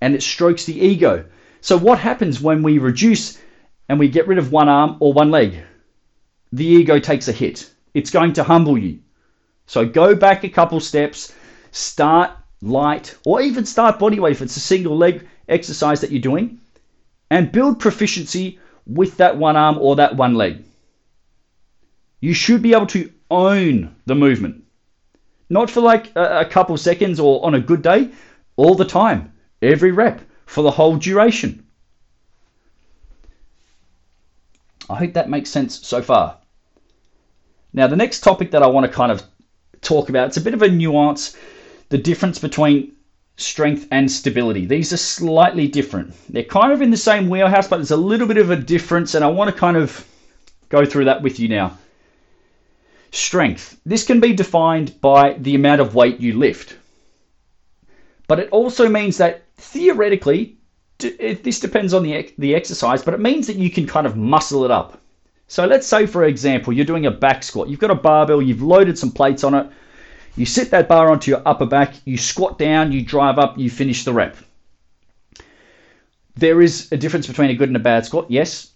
And 0.02 0.14
it 0.14 0.22
strokes 0.22 0.66
the 0.66 0.80
ego. 0.80 1.26
So 1.62 1.78
what 1.78 1.98
happens 1.98 2.40
when 2.40 2.62
we 2.62 2.78
reduce 2.78 3.40
and 3.90 3.98
we 3.98 4.08
get 4.08 4.28
rid 4.28 4.38
of 4.38 4.52
one 4.52 4.70
arm 4.70 4.98
or 5.00 5.14
one 5.14 5.32
leg? 5.32 5.64
The 6.54 6.64
ego 6.64 7.00
takes 7.00 7.28
a 7.28 7.32
hit. 7.32 7.74
It's 7.96 8.12
going 8.12 8.34
to 8.34 8.44
humble 8.44 8.78
you. 8.78 9.00
So 9.66 9.84
go 9.84 10.14
back 10.14 10.44
a 10.44 10.50
couple 10.50 10.80
steps, 10.80 11.34
start 11.72 12.34
light, 12.62 13.18
or 13.26 13.42
even 13.42 13.66
start 13.66 13.98
body 13.98 14.20
weight 14.20 14.34
if 14.34 14.44
it's 14.44 14.58
a 14.58 14.60
single 14.60 14.96
leg 14.96 15.28
exercise 15.50 16.02
that 16.02 16.12
you're 16.12 16.22
doing 16.22 16.60
and 17.32 17.52
build 17.52 17.80
proficiency 17.80 18.60
with 18.86 19.18
that 19.18 19.38
one 19.38 19.56
arm 19.56 19.80
or 19.80 19.96
that 19.96 20.16
one 20.16 20.36
leg. 20.36 20.64
You 22.20 22.34
should 22.34 22.62
be 22.62 22.74
able 22.74 22.88
to 22.88 23.12
own 23.30 23.96
the 24.06 24.16
movement. 24.16 24.64
Not 25.50 25.70
for 25.70 25.82
like 25.82 26.12
a, 26.16 26.46
couple 26.46 26.76
seconds 26.78 27.20
or 27.20 27.46
on 27.46 27.56
a 27.56 27.60
good 27.60 27.82
day, 27.82 28.10
all 28.56 28.76
the 28.76 28.86
time, 28.86 29.34
every 29.62 29.92
rep, 29.92 30.22
for 30.46 30.64
the 30.64 30.72
whole 30.72 30.98
duration. 30.98 31.66
I 34.90 34.96
hope 34.96 35.14
that 35.14 35.30
makes 35.30 35.50
sense 35.50 35.86
so 35.86 36.02
far. 36.02 36.38
Now, 37.74 37.88
the 37.88 37.96
next 37.96 38.22
topic 38.22 38.52
that 38.52 38.64
I 38.64 38.68
want 38.68 38.86
to 38.86 38.92
kind 38.92 39.12
of 39.12 39.22
talk 39.82 40.10
about, 40.10 40.28
it's 40.28 40.38
a 40.38 40.42
bit 40.42 40.54
of 40.54 40.62
a 40.62 40.70
nuance, 40.70 41.36
the 41.90 41.98
difference 41.98 42.40
between 42.40 42.94
strength 43.38 43.88
and 43.92 44.10
stability. 44.10 44.66
These 44.66 44.94
are 44.94 44.98
slightly 44.98 45.68
different. 45.68 46.14
They're 46.30 46.44
kind 46.44 46.72
of 46.72 46.82
in 46.82 46.92
the 46.92 46.98
same 46.98 47.30
wheelhouse, 47.30 47.68
but 47.68 47.78
there's 47.78 47.92
a 47.92 47.98
little 47.98 48.28
bit 48.28 48.38
of 48.38 48.50
a 48.50 48.56
difference, 48.56 49.14
and 49.14 49.26
I 49.26 49.28
want 49.28 49.54
to 49.54 49.60
kind 49.60 49.78
of 49.78 50.08
go 50.70 50.86
through 50.86 51.06
that 51.06 51.22
with 51.22 51.40
you 51.40 51.50
now. 51.50 51.78
Strength. 53.16 53.80
This 53.86 54.06
can 54.06 54.20
be 54.20 54.34
defined 54.34 55.00
by 55.00 55.34
the 55.40 55.56
amount 55.56 55.80
of 55.80 55.96
weight 55.96 56.20
you 56.20 56.38
lift. 56.38 56.76
But 58.28 58.40
it 58.40 58.50
also 58.50 58.90
means 58.90 59.18
that 59.18 59.44
theoretically, 59.56 60.58
this 61.00 61.62
depends 61.62 61.94
on 61.94 62.04
the, 62.04 62.34
the 62.38 62.54
exercise, 62.54 63.04
but 63.04 63.14
it 63.14 63.22
means 63.22 63.48
that 63.48 63.56
you 63.56 63.70
can 63.70 63.88
kind 63.88 64.06
of 64.06 64.18
muscle 64.18 64.66
it 64.66 64.72
up. 64.72 65.00
So 65.48 65.66
let's 65.66 65.88
say, 65.88 66.06
for 66.06 66.26
example, 66.26 66.74
you're 66.74 66.86
doing 66.86 67.06
a 67.06 67.12
back 67.12 67.44
squat. 67.44 67.70
You've 67.70 67.80
got 67.80 67.92
a 67.92 67.96
barbell, 67.96 68.42
you've 68.42 68.62
loaded 68.62 68.98
some 68.98 69.12
plates 69.12 69.46
on 69.46 69.54
it, 69.54 69.70
you 70.36 70.46
sit 70.46 70.72
that 70.72 70.90
bar 70.90 71.10
onto 71.10 71.32
your 71.32 71.42
upper 71.46 71.66
back, 71.66 71.94
you 72.04 72.18
squat 72.18 72.58
down, 72.58 72.92
you 72.92 73.02
drive 73.02 73.40
up, 73.40 73.58
you 73.58 73.70
finish 73.70 74.04
the 74.04 74.12
rep. 74.12 74.36
There 76.36 76.62
is 76.62 76.92
a 76.92 76.98
difference 76.98 77.28
between 77.28 77.52
a 77.52 77.56
good 77.56 77.70
and 77.70 77.78
a 77.78 77.80
bad 77.80 78.06
squat, 78.06 78.30
yes, 78.30 78.72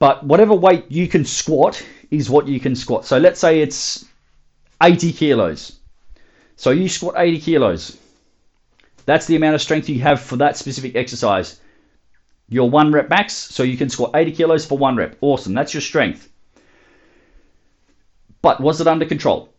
but 0.00 0.24
whatever 0.24 0.54
weight 0.54 0.86
you 0.88 1.06
can 1.06 1.24
squat 1.24 1.80
is 2.10 2.30
what 2.30 2.48
you 2.48 2.60
can 2.60 2.74
squat. 2.74 3.04
So 3.04 3.18
let's 3.18 3.40
say 3.40 3.60
it's 3.60 4.04
80 4.82 5.12
kilos. 5.12 5.78
So 6.56 6.70
you 6.70 6.88
squat 6.88 7.14
80 7.16 7.40
kilos. 7.40 7.98
That's 9.04 9.26
the 9.26 9.36
amount 9.36 9.54
of 9.54 9.62
strength 9.62 9.88
you 9.88 10.00
have 10.00 10.20
for 10.20 10.36
that 10.36 10.56
specific 10.56 10.96
exercise. 10.96 11.60
Your 12.48 12.70
one 12.70 12.92
rep 12.92 13.08
max, 13.08 13.34
so 13.34 13.62
you 13.62 13.76
can 13.76 13.88
squat 13.88 14.12
80 14.14 14.32
kilos 14.32 14.64
for 14.66 14.78
one 14.78 14.96
rep. 14.96 15.16
Awesome, 15.20 15.54
that's 15.54 15.74
your 15.74 15.80
strength. 15.80 16.28
But 18.42 18.60
was 18.60 18.80
it 18.80 18.86
under 18.86 19.04
control? 19.04 19.52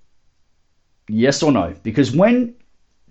Yes 1.10 1.44
or 1.44 1.51
no? 1.51 1.75
Because 1.84 2.12
when 2.12 2.56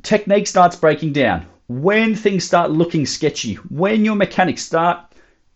technique 0.03 0.47
starts 0.47 0.77
breaking 0.77 1.13
down, 1.13 1.47
when 1.69 2.15
things 2.15 2.45
start 2.45 2.71
looking 2.71 3.07
sketchy, 3.07 3.55
when 3.55 4.05
your 4.05 4.15
mechanics 4.15 4.63
start 4.63 5.13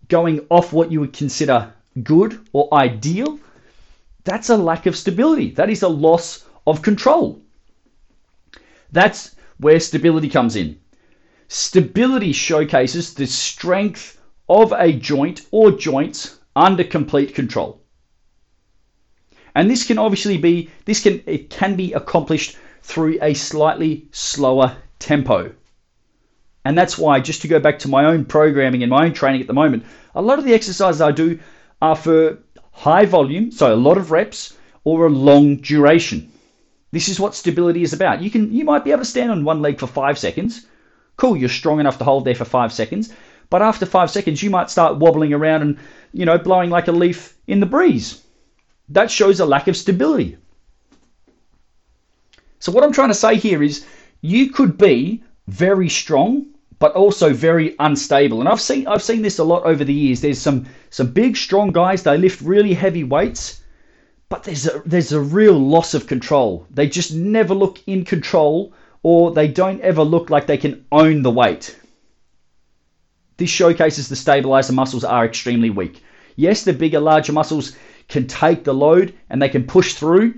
going 0.09 0.45
off 0.51 0.73
what 0.73 0.91
you 0.91 1.01
would 1.01 1.13
consider 1.13 1.73
good 2.03 2.41
or 2.53 2.73
ideal, 2.75 3.39
that's 4.25 4.51
a 4.51 4.57
lack 4.57 4.87
of 4.87 4.97
stability. 4.97 5.51
That 5.51 5.71
is 5.71 5.83
a 5.83 5.89
loss 5.89 6.45
of 6.67 6.83
control. 6.83 7.41
That's 8.93 9.37
where 9.59 9.81
stability 9.81 10.29
comes 10.29 10.57
in. 10.57 10.79
Stability 11.49 12.33
showcases 12.33 13.15
the 13.15 13.27
strength 13.27 14.21
of 14.49 14.73
a 14.73 14.93
joint 14.93 15.47
or 15.51 15.73
joints 15.73 16.39
under 16.55 16.85
complete 16.85 17.35
control. 17.35 17.81
And 19.55 19.71
this 19.71 19.87
can 19.87 19.99
obviously 19.99 20.39
be 20.39 20.71
this 20.85 21.03
can 21.03 21.23
it 21.27 21.51
can 21.51 21.77
be 21.77 21.93
accomplished 21.93 22.57
through 22.83 23.19
a 23.21 23.35
slightly 23.35 24.09
slower 24.13 24.77
tempo. 24.99 25.53
And 26.65 26.77
that's 26.77 26.99
why, 26.99 27.21
just 27.21 27.43
to 27.43 27.49
go 27.49 27.59
back 27.59 27.79
to 27.81 27.89
my 27.89 28.05
own 28.05 28.27
programming 28.27 28.83
and 28.83 28.91
my 28.91 29.07
own 29.07 29.13
training 29.13 29.41
at 29.41 29.47
the 29.47 29.55
moment, 29.55 29.85
a 30.15 30.23
lot 30.23 30.39
of 30.39 30.45
the 30.45 30.55
exercises 30.55 31.01
I 31.01 31.11
do 31.11 31.39
are 31.81 31.97
for 31.97 32.39
high 32.81 33.05
volume, 33.05 33.51
so 33.51 33.75
a 33.75 33.77
lot 33.77 33.99
of 33.99 34.11
reps, 34.11 34.57
or 34.85 35.07
a 35.07 35.11
long 35.11 35.57
duration. 35.57 36.33
This 36.93 37.09
is 37.09 37.21
what 37.21 37.35
stability 37.35 37.83
is 37.83 37.93
about. 37.93 38.23
You 38.23 38.31
can 38.31 38.53
you 38.53 38.65
might 38.65 38.85
be 38.85 38.91
able 38.91 39.03
to 39.03 39.15
stand 39.15 39.31
on 39.31 39.45
one 39.45 39.63
leg 39.63 39.79
for 39.79 39.87
five 39.87 40.19
seconds. 40.19 40.67
Cool, 41.17 41.37
you're 41.37 41.49
strong 41.61 41.81
enough 41.81 41.99
to 41.99 42.05
hold 42.05 42.25
there 42.25 42.35
for 42.35 42.47
five 42.47 42.73
seconds. 42.73 43.13
But 43.51 43.63
after 43.63 43.85
five 43.85 44.11
seconds, 44.11 44.43
you 44.43 44.51
might 44.51 44.71
start 44.71 44.97
wobbling 44.97 45.35
around 45.35 45.63
and, 45.63 45.79
you 46.13 46.25
know, 46.25 46.39
blowing 46.39 46.71
like 46.71 46.89
a 46.89 46.93
leaf 46.93 47.37
in 47.47 47.61
the 47.61 47.67
breeze 47.67 48.23
that 48.91 49.11
shows 49.11 49.41
a 49.41 49.47
lack 49.47 49.69
of 49.69 49.77
stability. 49.77 50.37
So, 52.59 52.73
what 52.73 52.85
I'm 52.85 52.93
trying 52.93 53.09
to 53.09 53.15
say 53.15 53.37
here 53.37 53.63
is 53.63 53.87
you 54.21 54.51
could 54.51 54.77
be 54.77 55.23
very 55.49 55.89
strong, 55.89 56.47
but 56.81 56.93
also 56.95 57.33
very 57.33 57.77
unstable. 57.79 58.41
And 58.41 58.49
I've 58.49 58.61
seen 58.61 58.89
I've 58.89 59.03
seen 59.03 59.23
this 59.23 59.39
a 59.39 59.45
lot 59.45 59.65
over 59.65 59.85
the 59.85 59.95
years. 59.95 60.21
There's 60.21 60.41
some 60.41 60.67
some 60.89 61.13
big 61.13 61.37
strong 61.37 61.71
guys, 61.71 62.03
they 62.03 62.19
lift 62.19 62.41
really 62.41 62.75
heavy 62.75 63.05
weights, 63.05 63.63
but 64.29 64.43
there's 64.43 64.67
a 64.67 64.83
there's 64.85 65.13
a 65.13 65.21
real 65.21 65.59
loss 65.59 65.95
of 65.95 66.09
control. 66.09 66.67
They 66.71 66.89
just 66.89 67.15
never 67.15 67.55
look 67.55 67.79
in 67.87 68.05
control 68.05 68.73
or 69.03 69.31
they 69.31 69.47
don't 69.47 69.81
ever 69.83 70.03
look 70.03 70.31
like 70.31 70.47
they 70.47 70.59
can 70.59 70.85
own 70.91 71.23
the 71.23 71.31
weight. 71.31 71.77
This 73.37 73.51
showcases 73.51 74.09
the 74.09 74.17
stabilizer 74.17 74.73
muscles 74.73 75.05
are 75.05 75.25
extremely 75.25 75.71
weak. 75.71 76.03
Yes, 76.37 76.65
the 76.65 76.73
bigger, 76.73 77.01
larger 77.01 77.33
muscles 77.33 77.77
can 78.09 78.27
take 78.27 78.65
the 78.65 78.75
load 78.75 79.15
and 79.29 79.41
they 79.41 79.49
can 79.49 79.65
push 79.65 79.95
through. 79.95 80.35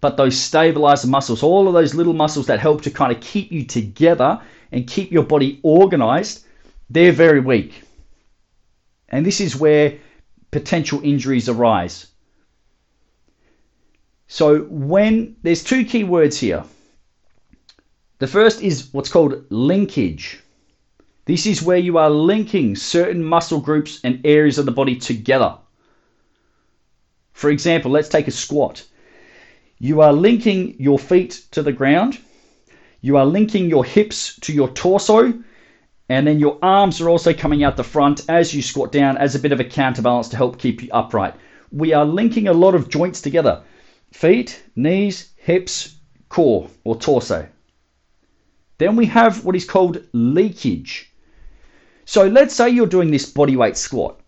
But 0.00 0.16
those 0.16 0.38
stabilizer 0.38 1.08
muscles, 1.08 1.42
all 1.42 1.66
of 1.66 1.74
those 1.74 1.94
little 1.94 2.12
muscles 2.12 2.46
that 2.46 2.60
help 2.60 2.82
to 2.82 2.90
kind 2.90 3.12
of 3.12 3.20
keep 3.20 3.50
you 3.50 3.64
together 3.64 4.40
and 4.70 4.86
keep 4.86 5.10
your 5.10 5.24
body 5.24 5.58
organized, 5.62 6.44
they're 6.90 7.12
very 7.12 7.40
weak. 7.40 7.82
And 9.08 9.26
this 9.26 9.40
is 9.40 9.56
where 9.56 9.98
potential 10.50 11.00
injuries 11.02 11.48
arise. 11.48 12.06
So, 14.28 14.60
when 14.64 15.36
there's 15.42 15.64
two 15.64 15.84
key 15.84 16.04
words 16.04 16.38
here, 16.38 16.64
the 18.18 18.26
first 18.26 18.62
is 18.62 18.92
what's 18.92 19.08
called 19.08 19.44
linkage. 19.50 20.40
This 21.24 21.46
is 21.46 21.62
where 21.62 21.78
you 21.78 21.98
are 21.98 22.10
linking 22.10 22.76
certain 22.76 23.24
muscle 23.24 23.60
groups 23.60 24.00
and 24.04 24.20
areas 24.24 24.58
of 24.58 24.66
the 24.66 24.72
body 24.72 24.96
together. 24.96 25.56
For 27.32 27.50
example, 27.50 27.90
let's 27.90 28.08
take 28.08 28.28
a 28.28 28.32
squat. 28.32 28.84
You 29.80 30.00
are 30.00 30.12
linking 30.12 30.74
your 30.80 30.98
feet 30.98 31.46
to 31.52 31.62
the 31.62 31.72
ground, 31.72 32.18
you 33.00 33.16
are 33.16 33.24
linking 33.24 33.68
your 33.68 33.84
hips 33.84 34.36
to 34.40 34.52
your 34.52 34.68
torso, 34.70 35.32
and 36.08 36.26
then 36.26 36.40
your 36.40 36.58
arms 36.62 37.00
are 37.00 37.08
also 37.08 37.32
coming 37.32 37.62
out 37.62 37.76
the 37.76 37.84
front 37.84 38.22
as 38.28 38.52
you 38.52 38.60
squat 38.60 38.90
down 38.90 39.16
as 39.16 39.36
a 39.36 39.38
bit 39.38 39.52
of 39.52 39.60
a 39.60 39.64
counterbalance 39.64 40.28
to 40.30 40.36
help 40.36 40.58
keep 40.58 40.82
you 40.82 40.88
upright. 40.92 41.34
We 41.70 41.92
are 41.92 42.04
linking 42.04 42.48
a 42.48 42.52
lot 42.52 42.74
of 42.74 42.88
joints 42.88 43.20
together 43.20 43.62
feet, 44.10 44.62
knees, 44.74 45.30
hips, 45.36 45.96
core 46.28 46.68
or 46.82 46.96
torso. 46.96 47.46
Then 48.78 48.96
we 48.96 49.06
have 49.06 49.44
what 49.44 49.54
is 49.54 49.64
called 49.64 50.02
leakage. 50.12 51.12
So 52.04 52.26
let's 52.26 52.54
say 52.54 52.70
you're 52.70 52.86
doing 52.86 53.10
this 53.10 53.32
bodyweight 53.32 53.76
squat 53.76 54.18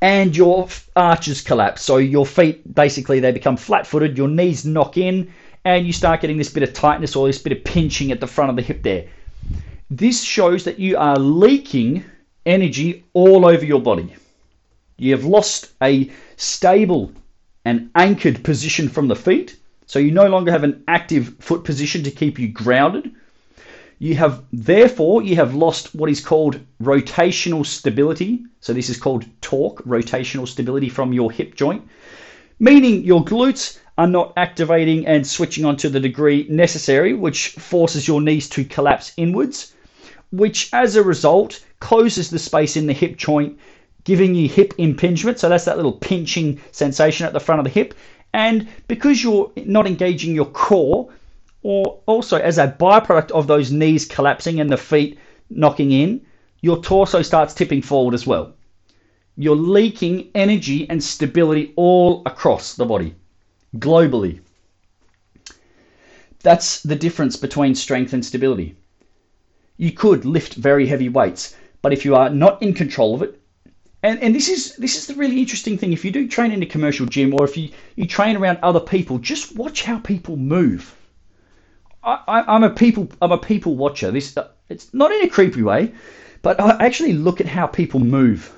and 0.00 0.36
your 0.36 0.68
arches 0.96 1.40
collapse. 1.40 1.82
So 1.82 1.96
your 1.96 2.26
feet 2.26 2.74
basically 2.74 3.20
they 3.20 3.32
become 3.32 3.56
flat-footed, 3.56 4.18
your 4.18 4.28
knees 4.28 4.64
knock 4.64 4.96
in, 4.96 5.32
and 5.64 5.86
you 5.86 5.92
start 5.92 6.20
getting 6.20 6.36
this 6.36 6.52
bit 6.52 6.62
of 6.62 6.72
tightness 6.72 7.16
or 7.16 7.26
this 7.26 7.38
bit 7.38 7.56
of 7.56 7.64
pinching 7.64 8.12
at 8.12 8.20
the 8.20 8.26
front 8.26 8.50
of 8.50 8.56
the 8.56 8.62
hip 8.62 8.82
there. 8.82 9.08
This 9.90 10.22
shows 10.22 10.64
that 10.64 10.78
you 10.78 10.96
are 10.96 11.18
leaking 11.18 12.04
energy 12.46 13.04
all 13.12 13.46
over 13.46 13.64
your 13.64 13.80
body. 13.80 14.14
You 14.96 15.12
have 15.12 15.24
lost 15.24 15.72
a 15.82 16.10
stable 16.36 17.12
and 17.64 17.90
anchored 17.94 18.44
position 18.44 18.88
from 18.88 19.08
the 19.08 19.16
feet, 19.16 19.56
so 19.86 19.98
you 19.98 20.10
no 20.10 20.28
longer 20.28 20.50
have 20.50 20.64
an 20.64 20.84
active 20.88 21.36
foot 21.40 21.64
position 21.64 22.02
to 22.04 22.10
keep 22.10 22.38
you 22.38 22.48
grounded. 22.48 23.14
You 23.98 24.16
have 24.16 24.42
therefore 24.52 25.22
you 25.22 25.36
have 25.36 25.54
lost 25.54 25.94
what 25.94 26.10
is 26.10 26.20
called 26.20 26.60
rotational 26.82 27.64
stability. 27.64 28.44
So 28.60 28.72
this 28.72 28.90
is 28.90 28.98
called 28.98 29.24
torque, 29.40 29.84
rotational 29.84 30.48
stability 30.48 30.88
from 30.88 31.12
your 31.12 31.30
hip 31.30 31.54
joint, 31.54 31.86
meaning 32.58 33.04
your 33.04 33.24
glutes 33.24 33.78
are 33.96 34.08
not 34.08 34.32
activating 34.36 35.06
and 35.06 35.26
switching 35.26 35.64
on 35.64 35.76
to 35.76 35.88
the 35.88 36.00
degree 36.00 36.46
necessary, 36.50 37.14
which 37.14 37.50
forces 37.50 38.08
your 38.08 38.20
knees 38.20 38.48
to 38.50 38.64
collapse 38.64 39.12
inwards, 39.16 39.72
which 40.32 40.68
as 40.72 40.96
a 40.96 41.02
result 41.02 41.64
closes 41.78 42.30
the 42.30 42.38
space 42.38 42.76
in 42.76 42.86
the 42.86 42.92
hip 42.92 43.16
joint, 43.16 43.56
giving 44.02 44.34
you 44.34 44.48
hip 44.48 44.74
impingement. 44.78 45.38
So 45.38 45.48
that's 45.48 45.66
that 45.66 45.76
little 45.76 45.92
pinching 45.92 46.60
sensation 46.72 47.26
at 47.26 47.32
the 47.32 47.40
front 47.40 47.60
of 47.60 47.64
the 47.64 47.70
hip. 47.70 47.94
And 48.32 48.66
because 48.88 49.22
you're 49.22 49.52
not 49.56 49.86
engaging 49.86 50.34
your 50.34 50.46
core, 50.46 51.08
or 51.64 51.98
also 52.04 52.36
as 52.36 52.58
a 52.58 52.68
byproduct 52.68 53.30
of 53.30 53.46
those 53.46 53.72
knees 53.72 54.04
collapsing 54.04 54.60
and 54.60 54.68
the 54.68 54.76
feet 54.76 55.18
knocking 55.48 55.90
in, 55.90 56.20
your 56.60 56.80
torso 56.82 57.22
starts 57.22 57.54
tipping 57.54 57.80
forward 57.80 58.14
as 58.14 58.26
well. 58.26 58.54
You're 59.36 59.56
leaking 59.56 60.30
energy 60.34 60.88
and 60.88 61.02
stability 61.02 61.72
all 61.74 62.22
across 62.26 62.74
the 62.74 62.84
body, 62.84 63.14
globally. 63.76 64.40
That's 66.42 66.82
the 66.82 66.96
difference 66.96 67.36
between 67.36 67.74
strength 67.74 68.12
and 68.12 68.22
stability. 68.22 68.76
You 69.78 69.90
could 69.90 70.26
lift 70.26 70.54
very 70.54 70.86
heavy 70.86 71.08
weights, 71.08 71.56
but 71.80 71.94
if 71.94 72.04
you 72.04 72.14
are 72.14 72.28
not 72.28 72.62
in 72.62 72.74
control 72.74 73.14
of 73.14 73.22
it, 73.22 73.40
and, 74.02 74.22
and 74.22 74.34
this 74.34 74.50
is 74.50 74.76
this 74.76 74.96
is 74.96 75.06
the 75.06 75.14
really 75.14 75.40
interesting 75.40 75.78
thing. 75.78 75.94
If 75.94 76.04
you 76.04 76.10
do 76.10 76.28
train 76.28 76.52
in 76.52 76.62
a 76.62 76.66
commercial 76.66 77.06
gym 77.06 77.32
or 77.32 77.44
if 77.44 77.56
you, 77.56 77.70
you 77.96 78.06
train 78.06 78.36
around 78.36 78.58
other 78.62 78.80
people, 78.80 79.16
just 79.18 79.56
watch 79.56 79.82
how 79.82 79.98
people 79.98 80.36
move. 80.36 80.94
I, 82.04 82.56
am 82.56 82.64
a 82.64 82.70
people 82.70 83.08
I'm 83.22 83.32
a 83.32 83.38
people 83.38 83.76
watcher. 83.76 84.10
This 84.10 84.36
uh, 84.36 84.48
it's 84.68 84.92
not 84.92 85.10
in 85.12 85.22
a 85.22 85.28
creepy 85.28 85.62
way, 85.62 85.92
but 86.42 86.60
I 86.60 86.84
actually 86.84 87.14
look 87.14 87.40
at 87.40 87.46
how 87.46 87.66
people 87.66 88.00
move. 88.00 88.52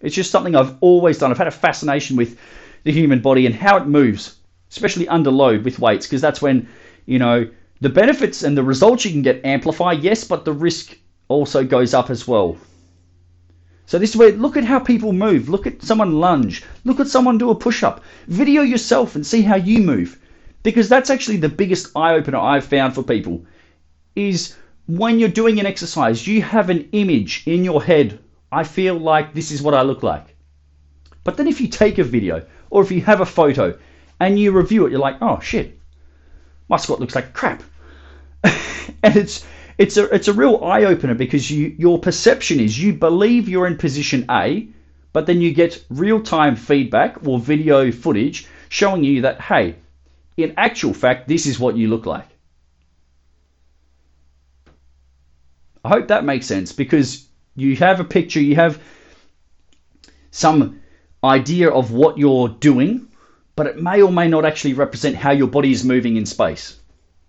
It's 0.00 0.14
just 0.14 0.30
something 0.30 0.56
I've 0.56 0.76
always 0.80 1.18
done. 1.18 1.30
I've 1.30 1.38
had 1.38 1.46
a 1.46 1.52
fascination 1.52 2.16
with 2.16 2.38
the 2.84 2.92
human 2.92 3.20
body 3.20 3.46
and 3.46 3.54
how 3.54 3.76
it 3.76 3.86
moves, 3.86 4.36
especially 4.70 5.08
under 5.08 5.30
load 5.30 5.64
with 5.64 5.78
weights, 5.78 6.06
because 6.06 6.20
that's 6.20 6.42
when 6.42 6.68
you 7.06 7.18
know 7.18 7.48
the 7.80 7.88
benefits 7.88 8.42
and 8.42 8.56
the 8.56 8.64
results 8.64 9.04
you 9.04 9.12
can 9.12 9.22
get 9.22 9.44
amplify. 9.44 9.92
Yes, 9.92 10.24
but 10.24 10.44
the 10.44 10.52
risk 10.52 10.96
also 11.28 11.64
goes 11.64 11.94
up 11.94 12.10
as 12.10 12.26
well. 12.26 12.56
So 13.86 14.00
this 14.00 14.10
is 14.10 14.16
where 14.16 14.32
look 14.32 14.56
at 14.56 14.64
how 14.64 14.80
people 14.80 15.12
move. 15.12 15.48
Look 15.48 15.66
at 15.66 15.82
someone 15.82 16.18
lunge. 16.18 16.64
Look 16.84 16.98
at 16.98 17.06
someone 17.06 17.38
do 17.38 17.50
a 17.50 17.54
push 17.54 17.84
up. 17.84 18.02
Video 18.26 18.62
yourself 18.62 19.14
and 19.14 19.24
see 19.24 19.42
how 19.42 19.56
you 19.56 19.80
move. 19.80 20.18
Because 20.66 20.88
that's 20.88 21.10
actually 21.10 21.36
the 21.36 21.48
biggest 21.48 21.96
eye 21.96 22.14
opener 22.14 22.38
I've 22.38 22.64
found 22.64 22.92
for 22.92 23.04
people 23.04 23.46
is 24.16 24.56
when 24.88 25.20
you're 25.20 25.28
doing 25.28 25.60
an 25.60 25.66
exercise, 25.66 26.26
you 26.26 26.42
have 26.42 26.70
an 26.70 26.88
image 26.90 27.44
in 27.46 27.62
your 27.62 27.80
head. 27.80 28.18
I 28.50 28.64
feel 28.64 28.96
like 28.96 29.32
this 29.32 29.52
is 29.52 29.62
what 29.62 29.74
I 29.74 29.82
look 29.82 30.02
like. 30.02 30.34
But 31.22 31.36
then 31.36 31.46
if 31.46 31.60
you 31.60 31.68
take 31.68 31.98
a 31.98 32.02
video 32.02 32.44
or 32.68 32.82
if 32.82 32.90
you 32.90 33.00
have 33.02 33.20
a 33.20 33.24
photo 33.24 33.78
and 34.18 34.40
you 34.40 34.50
review 34.50 34.84
it, 34.86 34.90
you're 34.90 34.98
like, 34.98 35.18
oh 35.20 35.38
shit, 35.38 35.78
my 36.68 36.78
squat 36.78 36.98
looks 36.98 37.14
like 37.14 37.32
crap. 37.32 37.62
and 39.04 39.16
it's 39.16 39.46
it's 39.78 39.96
a 39.96 40.12
it's 40.12 40.26
a 40.26 40.32
real 40.32 40.64
eye 40.64 40.82
opener 40.82 41.14
because 41.14 41.48
you 41.48 41.76
your 41.78 42.00
perception 42.00 42.58
is 42.58 42.76
you 42.76 42.92
believe 42.92 43.48
you're 43.48 43.68
in 43.68 43.78
position 43.78 44.24
A, 44.28 44.66
but 45.12 45.26
then 45.26 45.40
you 45.40 45.54
get 45.54 45.84
real 45.90 46.20
time 46.20 46.56
feedback 46.56 47.24
or 47.24 47.38
video 47.38 47.92
footage 47.92 48.48
showing 48.68 49.04
you 49.04 49.22
that 49.22 49.40
hey, 49.40 49.76
in 50.36 50.54
actual 50.56 50.92
fact, 50.92 51.28
this 51.28 51.46
is 51.46 51.58
what 51.58 51.76
you 51.76 51.88
look 51.88 52.06
like. 52.06 52.28
I 55.84 55.88
hope 55.88 56.08
that 56.08 56.24
makes 56.24 56.46
sense 56.46 56.72
because 56.72 57.26
you 57.54 57.76
have 57.76 58.00
a 58.00 58.04
picture, 58.04 58.40
you 58.40 58.56
have 58.56 58.82
some 60.30 60.80
idea 61.22 61.70
of 61.70 61.92
what 61.92 62.18
you're 62.18 62.48
doing, 62.48 63.08
but 63.54 63.66
it 63.66 63.80
may 63.80 64.02
or 64.02 64.12
may 64.12 64.28
not 64.28 64.44
actually 64.44 64.74
represent 64.74 65.16
how 65.16 65.30
your 65.30 65.48
body 65.48 65.70
is 65.70 65.84
moving 65.84 66.16
in 66.16 66.26
space. 66.26 66.78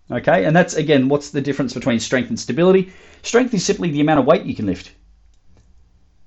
Okay, 0.09 0.45
and 0.45 0.55
that's 0.55 0.73
again, 0.73 1.07
what's 1.07 1.29
the 1.29 1.41
difference 1.41 1.73
between 1.73 1.99
strength 1.99 2.29
and 2.29 2.39
stability? 2.39 2.91
Strength 3.21 3.53
is 3.53 3.65
simply 3.65 3.91
the 3.91 4.01
amount 4.01 4.19
of 4.19 4.25
weight 4.25 4.43
you 4.43 4.55
can 4.55 4.65
lift. 4.65 4.91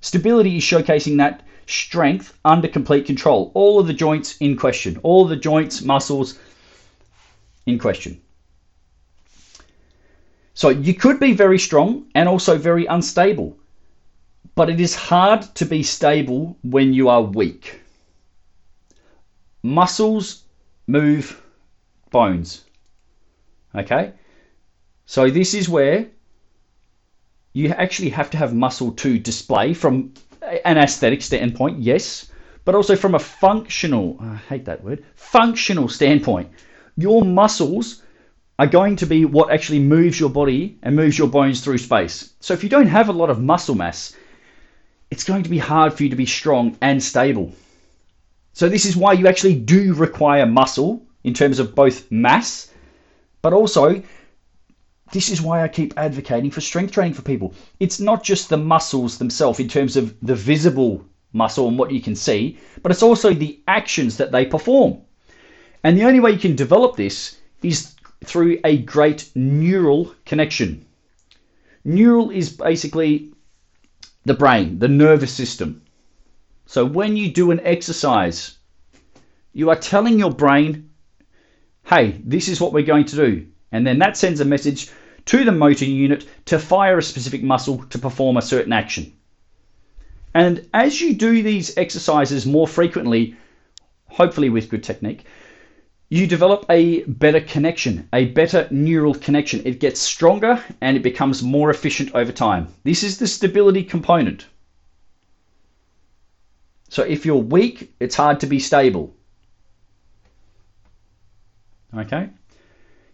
Stability 0.00 0.56
is 0.56 0.62
showcasing 0.62 1.18
that 1.18 1.42
strength 1.66 2.36
under 2.44 2.68
complete 2.68 3.06
control. 3.06 3.50
All 3.54 3.78
of 3.78 3.86
the 3.86 3.92
joints 3.92 4.36
in 4.38 4.56
question, 4.56 4.98
all 5.02 5.26
the 5.26 5.36
joints, 5.36 5.82
muscles 5.82 6.38
in 7.66 7.78
question. 7.78 8.20
So 10.54 10.68
you 10.68 10.94
could 10.94 11.20
be 11.20 11.32
very 11.32 11.58
strong 11.58 12.06
and 12.14 12.28
also 12.28 12.58
very 12.58 12.86
unstable, 12.86 13.56
but 14.54 14.68
it 14.68 14.80
is 14.80 14.94
hard 14.94 15.42
to 15.54 15.64
be 15.64 15.82
stable 15.82 16.56
when 16.62 16.92
you 16.92 17.08
are 17.08 17.22
weak. 17.22 17.80
Muscles 19.62 20.42
move 20.86 21.40
bones. 22.10 22.64
Okay? 23.74 24.12
So 25.06 25.30
this 25.30 25.54
is 25.54 25.68
where 25.68 26.08
you 27.52 27.68
actually 27.70 28.10
have 28.10 28.30
to 28.30 28.36
have 28.36 28.54
muscle 28.54 28.92
to 28.92 29.18
display 29.18 29.74
from 29.74 30.12
an 30.64 30.78
aesthetic 30.78 31.22
standpoint, 31.22 31.78
yes, 31.78 32.30
but 32.64 32.74
also 32.74 32.96
from 32.96 33.14
a 33.14 33.18
functional, 33.18 34.16
I 34.20 34.36
hate 34.36 34.64
that 34.66 34.84
word, 34.84 35.04
functional 35.14 35.88
standpoint. 35.88 36.50
Your 37.00 37.24
muscles 37.24 38.02
are 38.58 38.66
going 38.66 38.96
to 38.96 39.06
be 39.06 39.24
what 39.24 39.50
actually 39.50 39.78
moves 39.78 40.20
your 40.20 40.30
body 40.30 40.78
and 40.82 40.94
moves 40.94 41.18
your 41.18 41.28
bones 41.28 41.60
through 41.60 41.78
space. 41.78 42.34
So 42.40 42.54
if 42.54 42.62
you 42.62 42.68
don't 42.68 42.86
have 42.86 43.08
a 43.08 43.12
lot 43.20 43.30
of 43.30 43.40
muscle 43.40 43.74
mass, 43.74 44.14
it's 45.10 45.24
going 45.24 45.42
to 45.44 45.50
be 45.50 45.58
hard 45.58 45.92
for 45.92 46.02
you 46.02 46.10
to 46.10 46.16
be 46.16 46.26
strong 46.26 46.76
and 46.80 47.02
stable. 47.02 47.52
So 48.52 48.68
this 48.68 48.84
is 48.84 48.96
why 48.96 49.14
you 49.14 49.26
actually 49.28 49.54
do 49.54 49.94
require 49.94 50.46
muscle 50.46 51.02
in 51.24 51.34
terms 51.34 51.58
of 51.58 51.74
both 51.74 52.10
mass 52.10 52.70
but 53.42 53.52
also, 53.52 54.02
this 55.12 55.30
is 55.30 55.40
why 55.40 55.62
I 55.62 55.68
keep 55.68 55.94
advocating 55.96 56.50
for 56.50 56.60
strength 56.60 56.92
training 56.92 57.14
for 57.14 57.22
people. 57.22 57.54
It's 57.78 58.00
not 58.00 58.22
just 58.22 58.48
the 58.48 58.58
muscles 58.58 59.18
themselves 59.18 59.60
in 59.60 59.68
terms 59.68 59.96
of 59.96 60.14
the 60.20 60.34
visible 60.34 61.04
muscle 61.32 61.68
and 61.68 61.78
what 61.78 61.90
you 61.90 62.02
can 62.02 62.14
see, 62.14 62.58
but 62.82 62.92
it's 62.92 63.02
also 63.02 63.32
the 63.32 63.60
actions 63.66 64.18
that 64.18 64.32
they 64.32 64.44
perform. 64.44 65.00
And 65.82 65.96
the 65.96 66.04
only 66.04 66.20
way 66.20 66.32
you 66.32 66.38
can 66.38 66.56
develop 66.56 66.96
this 66.96 67.38
is 67.62 67.94
through 68.24 68.58
a 68.64 68.78
great 68.78 69.30
neural 69.34 70.14
connection. 70.26 70.84
Neural 71.84 72.30
is 72.30 72.50
basically 72.50 73.32
the 74.24 74.34
brain, 74.34 74.78
the 74.78 74.88
nervous 74.88 75.32
system. 75.32 75.82
So 76.66 76.84
when 76.84 77.16
you 77.16 77.32
do 77.32 77.50
an 77.50 77.60
exercise, 77.60 78.58
you 79.52 79.70
are 79.70 79.76
telling 79.76 80.18
your 80.18 80.32
brain 80.32 80.90
hey, 81.84 82.20
this 82.24 82.48
is 82.48 82.60
what 82.60 82.72
we're 82.72 82.84
going 82.84 83.04
to 83.04 83.16
do. 83.16 83.46
And 83.72 83.84
then 83.86 83.98
that 83.98 84.16
sends 84.16 84.40
a 84.40 84.44
message 84.44 84.90
to 85.26 85.44
the 85.44 85.52
motor 85.52 85.84
unit 85.84 86.26
to 86.46 86.58
fire 86.58 86.98
a 86.98 87.02
specific 87.02 87.42
muscle 87.42 87.78
to 87.90 87.98
perform 87.98 88.36
a 88.36 88.42
certain 88.42 88.72
action. 88.72 89.12
And 90.34 90.68
as 90.72 91.00
you 91.00 91.14
do 91.14 91.42
these 91.42 91.76
exercises 91.76 92.46
more 92.46 92.68
frequently, 92.68 93.36
hopefully 94.06 94.50
with 94.50 94.68
good 94.68 94.84
technique, 94.84 95.24
you 96.12 96.26
develop 96.26 96.66
a 96.68 97.04
better 97.04 97.40
connection, 97.40 98.08
a 98.12 98.24
better 98.26 98.66
neural 98.72 99.14
connection. 99.14 99.62
It 99.64 99.78
gets 99.78 100.00
stronger 100.00 100.62
and 100.80 100.96
it 100.96 101.04
becomes 101.04 101.40
more 101.40 101.70
efficient 101.70 102.12
over 102.16 102.32
time. 102.32 102.66
This 102.82 103.04
is 103.04 103.18
the 103.18 103.28
stability 103.28 103.84
component. 103.84 104.46
So 106.88 107.04
if 107.04 107.24
you're 107.24 107.36
weak, 107.36 107.94
it's 108.00 108.16
hard 108.16 108.40
to 108.40 108.48
be 108.48 108.58
stable. 108.58 109.14
Okay? 111.96 112.30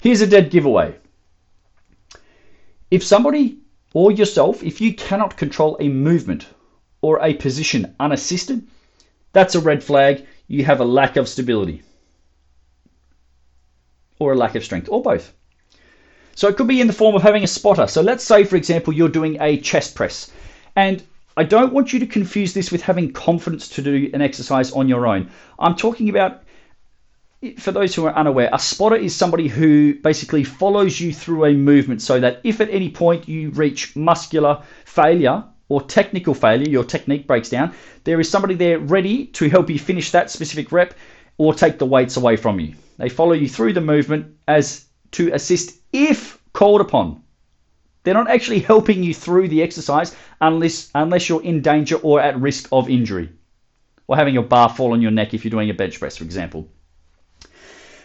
Here's 0.00 0.22
a 0.22 0.26
dead 0.26 0.50
giveaway. 0.50 0.94
If 2.90 3.04
somebody 3.04 3.58
or 3.92 4.10
yourself, 4.10 4.62
if 4.62 4.80
you 4.80 4.94
cannot 4.94 5.36
control 5.36 5.76
a 5.80 5.88
movement 5.90 6.46
or 7.02 7.22
a 7.22 7.34
position 7.34 7.94
unassisted, 8.00 8.66
that's 9.34 9.54
a 9.54 9.60
red 9.60 9.84
flag. 9.84 10.26
You 10.48 10.64
have 10.64 10.80
a 10.80 10.84
lack 10.84 11.16
of 11.16 11.28
stability 11.28 11.82
or 14.18 14.32
a 14.32 14.36
lack 14.36 14.54
of 14.54 14.64
strength 14.64 14.88
or 14.90 15.02
both. 15.02 15.32
So 16.34 16.48
it 16.48 16.56
could 16.56 16.68
be 16.68 16.80
in 16.80 16.86
the 16.86 16.92
form 16.92 17.14
of 17.14 17.22
having 17.22 17.44
a 17.44 17.46
spotter. 17.46 17.86
So 17.86 18.02
let's 18.02 18.24
say, 18.24 18.44
for 18.44 18.56
example, 18.56 18.92
you're 18.92 19.08
doing 19.08 19.38
a 19.40 19.58
chest 19.58 19.94
press. 19.94 20.30
And 20.76 21.02
I 21.36 21.44
don't 21.44 21.72
want 21.72 21.92
you 21.92 21.98
to 22.00 22.06
confuse 22.06 22.54
this 22.54 22.70
with 22.70 22.82
having 22.82 23.12
confidence 23.12 23.68
to 23.70 23.82
do 23.82 24.10
an 24.12 24.20
exercise 24.20 24.70
on 24.72 24.88
your 24.88 25.06
own. 25.06 25.30
I'm 25.58 25.76
talking 25.76 26.08
about 26.08 26.42
for 27.58 27.72
those 27.72 27.94
who 27.94 28.06
are 28.06 28.14
unaware, 28.14 28.48
a 28.52 28.58
spotter 28.58 28.96
is 28.96 29.14
somebody 29.14 29.48
who 29.48 29.94
basically 29.94 30.44
follows 30.44 31.00
you 31.00 31.12
through 31.12 31.44
a 31.44 31.52
movement 31.52 32.02
so 32.02 32.18
that 32.18 32.40
if 32.44 32.60
at 32.60 32.70
any 32.70 32.90
point 32.90 33.28
you 33.28 33.50
reach 33.50 33.94
muscular 33.94 34.62
failure 34.84 35.44
or 35.68 35.82
technical 35.82 36.34
failure, 36.34 36.68
your 36.68 36.84
technique 36.84 37.26
breaks 37.26 37.50
down, 37.50 37.74
there 38.04 38.20
is 38.20 38.30
somebody 38.30 38.54
there 38.54 38.78
ready 38.78 39.26
to 39.26 39.48
help 39.48 39.68
you 39.68 39.78
finish 39.78 40.10
that 40.12 40.30
specific 40.30 40.72
rep 40.72 40.94
or 41.38 41.54
take 41.54 41.78
the 41.78 41.86
weights 41.86 42.16
away 42.16 42.36
from 42.36 42.60
you. 42.60 42.74
They 42.98 43.08
follow 43.08 43.32
you 43.32 43.48
through 43.48 43.74
the 43.74 43.80
movement 43.80 44.36
as 44.48 44.86
to 45.12 45.32
assist 45.32 45.78
if 45.92 46.38
called 46.52 46.80
upon. 46.80 47.22
They're 48.02 48.14
not 48.14 48.30
actually 48.30 48.60
helping 48.60 49.02
you 49.02 49.12
through 49.12 49.48
the 49.48 49.62
exercise 49.62 50.14
unless 50.40 50.90
unless 50.94 51.28
you're 51.28 51.42
in 51.42 51.60
danger 51.60 51.96
or 51.96 52.20
at 52.20 52.40
risk 52.40 52.68
of 52.72 52.88
injury 52.88 53.30
or 54.06 54.16
having 54.16 54.34
your 54.34 54.44
bar 54.44 54.68
fall 54.68 54.92
on 54.92 55.02
your 55.02 55.10
neck 55.10 55.34
if 55.34 55.44
you're 55.44 55.50
doing 55.50 55.70
a 55.70 55.74
bench 55.74 55.98
press, 55.98 56.16
for 56.16 56.24
example. 56.24 56.68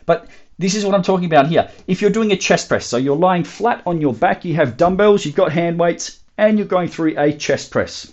But 0.06 0.28
this 0.58 0.76
is 0.76 0.86
what 0.86 0.96
I'm 0.96 1.04
talking 1.04 1.26
about 1.26 1.48
here. 1.48 1.70
If 1.88 2.02
you're 2.02 2.12
doing 2.12 2.32
a 2.32 2.38
chest 2.38 2.68
press, 2.68 2.86
so 2.86 2.98
you're 2.98 3.16
lying 3.16 3.44
flat 3.44 3.84
on 3.86 4.02
your 4.02 4.14
back, 4.14 4.44
you 4.44 4.56
have 4.56 4.78
dumbbells, 4.78 5.26
you've 5.26 5.36
got 5.36 5.52
hand 5.52 5.80
weights, 5.80 6.20
and 6.38 6.58
you're 6.58 6.68
going 6.68 6.90
through 6.90 7.20
a 7.20 7.34
chest 7.34 7.72
press. 7.72 8.12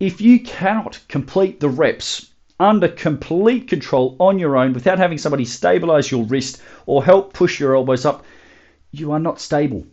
If 0.00 0.20
you 0.20 0.40
cannot 0.40 1.00
complete 1.08 1.60
the 1.60 1.68
reps 1.68 2.30
under 2.58 2.88
complete 2.88 3.68
control 3.68 4.16
on 4.18 4.38
your 4.38 4.56
own 4.56 4.72
without 4.72 4.98
having 4.98 5.18
somebody 5.18 5.44
stabilize 5.44 6.10
your 6.10 6.24
wrist 6.24 6.60
or 6.86 7.04
help 7.04 7.32
push 7.32 7.60
your 7.60 7.76
elbows 7.76 8.06
up, 8.06 8.24
you 8.92 9.12
are 9.12 9.18
not 9.18 9.40
stable. 9.40 9.86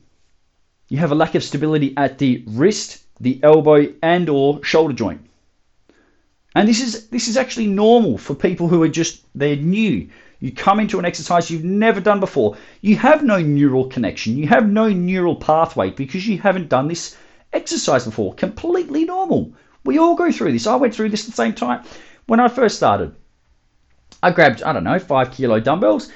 You 0.87 0.97
have 0.99 1.11
a 1.11 1.15
lack 1.15 1.35
of 1.35 1.43
stability 1.43 1.93
at 1.97 2.17
the 2.19 2.43
wrist, 2.47 3.03
the 3.19 3.39
elbow, 3.43 3.87
and 4.01 4.29
or 4.29 4.63
shoulder 4.63 4.93
joint. 4.93 5.21
And 6.55 6.69
this 6.69 6.81
is 6.81 7.07
this 7.07 7.27
is 7.27 7.35
actually 7.35 7.67
normal 7.67 8.17
for 8.17 8.35
people 8.35 8.67
who 8.67 8.83
are 8.83 8.89
just 8.89 9.23
they're 9.35 9.55
new. 9.55 10.07
You 10.39 10.51
come 10.51 10.79
into 10.79 10.99
an 10.99 11.05
exercise 11.05 11.49
you've 11.49 11.63
never 11.63 11.99
done 11.99 12.19
before. 12.19 12.57
You 12.81 12.95
have 12.97 13.23
no 13.23 13.39
neural 13.39 13.87
connection. 13.87 14.37
You 14.37 14.47
have 14.47 14.69
no 14.69 14.89
neural 14.89 15.35
pathway 15.35 15.89
because 15.89 16.27
you 16.27 16.37
haven't 16.37 16.69
done 16.69 16.87
this 16.87 17.17
exercise 17.53 18.05
before. 18.05 18.33
Completely 18.35 19.05
normal. 19.05 19.51
We 19.85 19.97
all 19.97 20.15
go 20.15 20.31
through 20.31 20.51
this. 20.51 20.67
I 20.67 20.75
went 20.75 20.93
through 20.93 21.09
this 21.09 21.23
at 21.23 21.31
the 21.31 21.35
same 21.35 21.53
time 21.53 21.83
when 22.27 22.39
I 22.39 22.47
first 22.47 22.77
started. 22.77 23.15
I 24.21 24.31
grabbed, 24.31 24.63
I 24.63 24.73
don't 24.73 24.83
know, 24.83 24.99
five 24.99 25.31
kilo 25.31 25.59
dumbbells 25.59 26.09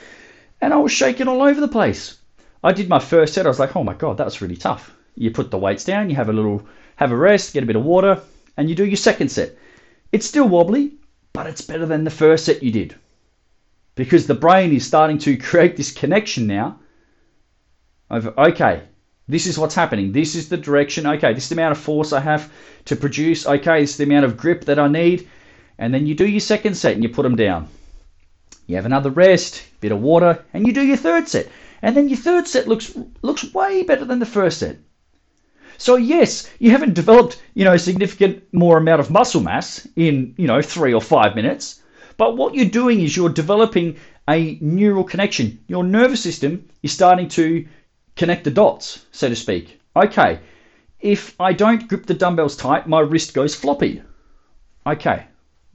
and 0.61 0.73
I 0.73 0.77
was 0.77 0.91
shaking 0.91 1.27
all 1.27 1.41
over 1.41 1.59
the 1.59 1.67
place. 1.67 2.17
I 2.63 2.71
did 2.73 2.89
my 2.89 2.99
first 2.99 3.33
set. 3.33 3.45
I 3.45 3.49
was 3.49 3.59
like, 3.59 3.75
oh 3.75 3.83
my 3.83 3.93
God, 3.93 4.17
that 4.17 4.25
was 4.25 4.41
really 4.41 4.55
tough. 4.55 4.95
You 5.15 5.31
put 5.31 5.51
the 5.51 5.57
weights 5.57 5.83
down, 5.83 6.09
you 6.09 6.15
have 6.15 6.29
a 6.29 6.33
little, 6.33 6.65
have 6.95 7.11
a 7.11 7.17
rest, 7.17 7.53
get 7.53 7.63
a 7.63 7.67
bit 7.67 7.75
of 7.75 7.83
water, 7.83 8.21
and 8.55 8.69
you 8.69 8.75
do 8.75 8.85
your 8.85 8.97
second 8.97 9.29
set. 9.29 9.55
It's 10.11 10.25
still 10.25 10.47
wobbly, 10.47 10.93
but 11.33 11.47
it's 11.47 11.61
better 11.61 11.85
than 11.85 12.03
the 12.03 12.09
first 12.09 12.45
set 12.45 12.63
you 12.63 12.71
did. 12.71 12.95
Because 13.95 14.27
the 14.27 14.35
brain 14.35 14.73
is 14.73 14.85
starting 14.85 15.17
to 15.19 15.37
create 15.49 15.75
this 15.75 15.91
connection 15.91 16.47
now 16.47 16.79
of, 18.09 18.37
okay, 18.37 18.83
this 19.27 19.45
is 19.45 19.57
what's 19.59 19.75
happening. 19.75 20.11
This 20.11 20.35
is 20.35 20.49
the 20.49 20.57
direction. 20.57 21.05
Okay, 21.05 21.33
this 21.33 21.43
is 21.43 21.49
the 21.49 21.55
amount 21.55 21.73
of 21.73 21.83
force 21.83 22.13
I 22.13 22.21
have 22.21 22.51
to 22.85 22.95
produce. 22.95 23.45
Okay, 23.45 23.81
this 23.81 23.91
is 23.91 23.97
the 23.97 24.05
amount 24.05 24.25
of 24.25 24.37
grip 24.37 24.65
that 24.65 24.79
I 24.79 24.87
need. 24.87 25.27
And 25.79 25.93
then 25.93 26.07
you 26.07 26.15
do 26.15 26.27
your 26.27 26.39
second 26.39 26.75
set 26.75 26.93
and 26.93 27.03
you 27.03 27.09
put 27.09 27.23
them 27.23 27.35
down. 27.35 27.67
You 28.65 28.75
have 28.75 28.85
another 28.85 29.09
rest, 29.09 29.63
bit 29.79 29.91
of 29.91 30.01
water, 30.01 30.43
and 30.53 30.67
you 30.67 30.73
do 30.73 30.85
your 30.85 30.97
third 30.97 31.27
set. 31.27 31.47
And 31.81 31.95
then 31.95 32.09
your 32.09 32.17
third 32.17 32.47
set 32.47 32.67
looks 32.67 32.97
looks 33.21 33.53
way 33.53 33.83
better 33.83 34.03
than 34.03 34.19
the 34.19 34.25
first 34.25 34.59
set. 34.59 34.77
So 35.77 35.95
yes, 35.95 36.49
you 36.59 36.71
haven't 36.71 36.95
developed, 36.95 37.41
you 37.53 37.63
know, 37.63 37.77
significant 37.77 38.43
more 38.51 38.77
amount 38.77 38.99
of 38.99 39.11
muscle 39.11 39.41
mass 39.41 39.87
in, 39.95 40.33
you 40.37 40.47
know, 40.47 40.61
3 40.61 40.93
or 40.93 41.01
5 41.01 41.35
minutes, 41.35 41.81
but 42.17 42.35
what 42.35 42.55
you're 42.55 42.65
doing 42.65 43.01
is 43.01 43.15
you're 43.15 43.29
developing 43.29 43.95
a 44.27 44.57
neural 44.59 45.03
connection. 45.03 45.59
Your 45.67 45.83
nervous 45.83 46.23
system 46.23 46.67
is 46.81 46.91
starting 46.91 47.29
to 47.29 47.67
connect 48.15 48.43
the 48.43 48.51
dots, 48.51 49.05
so 49.11 49.29
to 49.29 49.35
speak. 49.35 49.79
Okay, 49.95 50.39
if 50.99 51.39
I 51.39 51.53
don't 51.53 51.87
grip 51.87 52.07
the 52.07 52.15
dumbbells 52.15 52.57
tight, 52.57 52.87
my 52.87 52.99
wrist 52.99 53.35
goes 53.35 53.55
floppy. 53.55 54.01
Okay, 54.85 55.25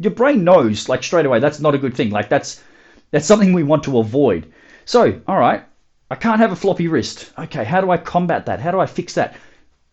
your 0.03 0.13
brain 0.13 0.45
knows 0.45 0.89
like 0.89 1.03
straight 1.03 1.27
away 1.27 1.39
that's 1.39 1.61
not 1.61 1.75
a 1.75 1.79
good 1.79 1.95
thing. 1.95 2.11
Like 2.11 2.29
that's 2.29 2.63
that's 3.11 3.27
something 3.27 3.53
we 3.53 3.63
want 3.63 3.85
to 3.85 3.99
avoid. 3.99 4.53
So, 4.85 5.21
all 5.29 5.39
right, 5.39 5.65
I 6.11 6.15
can't 6.17 6.41
have 6.41 6.53
a 6.53 6.57
floppy 6.57 6.89
wrist. 6.89 7.31
Okay, 7.39 7.65
how 7.65 7.81
do 7.81 7.91
I 7.91 7.97
combat 7.97 8.47
that? 8.47 8.61
How 8.61 8.71
do 8.71 8.81
I 8.81 8.87
fix 8.87 9.15
that? 9.15 9.37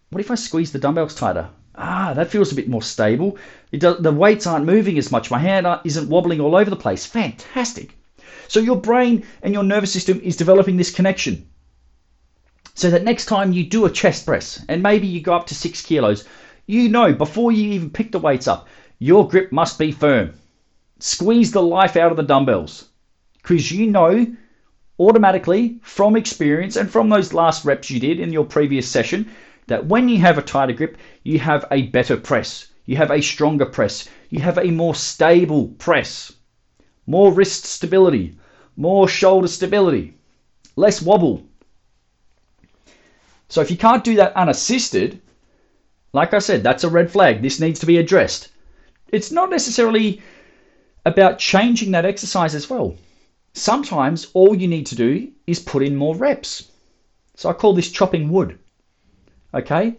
What 0.10 0.19
if 0.19 0.32
I 0.32 0.36
squeeze 0.36 0.72
the 0.72 0.80
dumbbells 0.80 1.15
tighter? 1.15 1.50
Ah, 1.76 2.13
that 2.13 2.30
feels 2.30 2.52
a 2.52 2.56
bit 2.56 2.67
more 2.67 2.82
stable. 2.82 3.38
Does, 3.72 4.02
the 4.02 4.12
weights 4.12 4.48
aren't 4.48 4.65
moving 4.65 4.98
as 4.98 5.12
much. 5.12 5.32
My 5.32 5.39
hand 5.39 5.67
isn't 5.86 6.10
wobbling 6.10 6.41
all 6.41 6.56
over 6.56 6.69
the 6.69 6.76
place. 6.76 7.06
Fantastic. 7.06 7.95
So 8.48 8.60
your 8.60 8.78
brain 8.78 9.26
and 9.43 9.54
your 9.54 9.63
nervous 9.63 9.93
system 9.93 10.19
is 10.22 10.36
developing 10.36 10.76
this 10.76 10.91
connection. 10.91 11.48
So 12.74 12.89
that 12.89 13.04
next 13.04 13.26
time 13.26 13.54
you 13.54 13.65
do 13.65 13.86
a 13.86 13.91
chest 13.91 14.26
press 14.26 14.63
and 14.67 14.82
maybe 14.82 15.08
you 15.08 15.22
go 15.22 15.34
up 15.34 15.48
to 15.48 15.56
six 15.56 15.82
kilos, 15.82 16.26
you 16.65 16.89
know 16.89 17.13
before 17.13 17.52
you 17.52 17.74
even 17.74 17.91
pick 17.91 18.12
the 18.12 18.19
weights 18.19 18.48
up, 18.48 18.67
your 18.99 19.27
grip 19.27 19.51
must 19.51 19.79
be 19.79 19.91
firm. 19.91 20.33
Squeeze 20.99 21.51
the 21.51 21.62
life 21.62 21.95
out 21.97 22.12
of 22.12 22.17
the 22.17 22.23
dumbbells. 22.23 22.89
Because 23.33 23.71
you 23.71 23.88
know 23.88 24.27
automatically 24.99 25.79
from 25.81 26.15
experience 26.15 26.75
and 26.75 26.91
from 26.91 27.09
those 27.09 27.33
last 27.33 27.65
reps 27.65 27.89
you 27.89 27.99
did 27.99 28.19
in 28.19 28.31
your 28.31 28.45
previous 28.45 28.88
session 28.88 29.31
that 29.67 29.88
when 29.88 30.07
you 30.07 30.19
have 30.19 30.38
a 30.38 30.43
tighter 30.43 30.73
grip, 30.73 30.97
you 31.23 31.39
have 31.39 31.65
a 31.71 31.83
better 31.88 32.17
press, 32.17 32.67
you 32.85 32.97
have 32.97 33.09
a 33.09 33.21
stronger 33.21 33.65
press, 33.65 34.07
you 34.29 34.39
have 34.39 34.57
a 34.57 34.69
more 34.69 34.93
stable 34.93 35.69
press, 35.79 36.33
more 37.07 37.31
wrist 37.31 37.65
stability, 37.65 38.38
more 38.75 39.07
shoulder 39.07 39.47
stability, 39.47 40.13
less 40.75 41.01
wobble, 41.01 41.49
so 43.49 43.62
if 43.62 43.71
you 43.71 43.77
can't 43.77 44.03
do 44.03 44.15
that 44.17 44.35
unassisted, 44.35 45.21
like 46.13 46.33
I 46.35 46.39
said, 46.39 46.62
that's 46.62 46.83
a 46.83 46.89
red 46.89 47.12
flag. 47.12 47.41
This 47.41 47.59
needs 47.59 47.79
to 47.79 47.88
be 47.88 47.97
addressed. 47.97 48.49
It's 49.12 49.32
not 49.32 49.50
necessarily 49.50 50.22
about 51.06 51.39
changing 51.39 51.91
that 51.91 52.06
exercise 52.06 52.56
as 52.56 52.69
well. 52.69 52.95
Sometimes 53.54 54.28
all 54.34 54.56
you 54.56 54.67
need 54.67 54.86
to 54.88 54.95
do 54.95 55.32
is 55.48 55.60
put 55.60 55.84
in 55.84 55.95
more 55.95 56.15
reps. 56.15 56.72
So 57.36 57.50
I 57.50 57.54
call 57.54 57.74
this 57.74 57.91
chopping 57.91 58.30
wood. 58.30 58.60
Okay? 59.54 59.95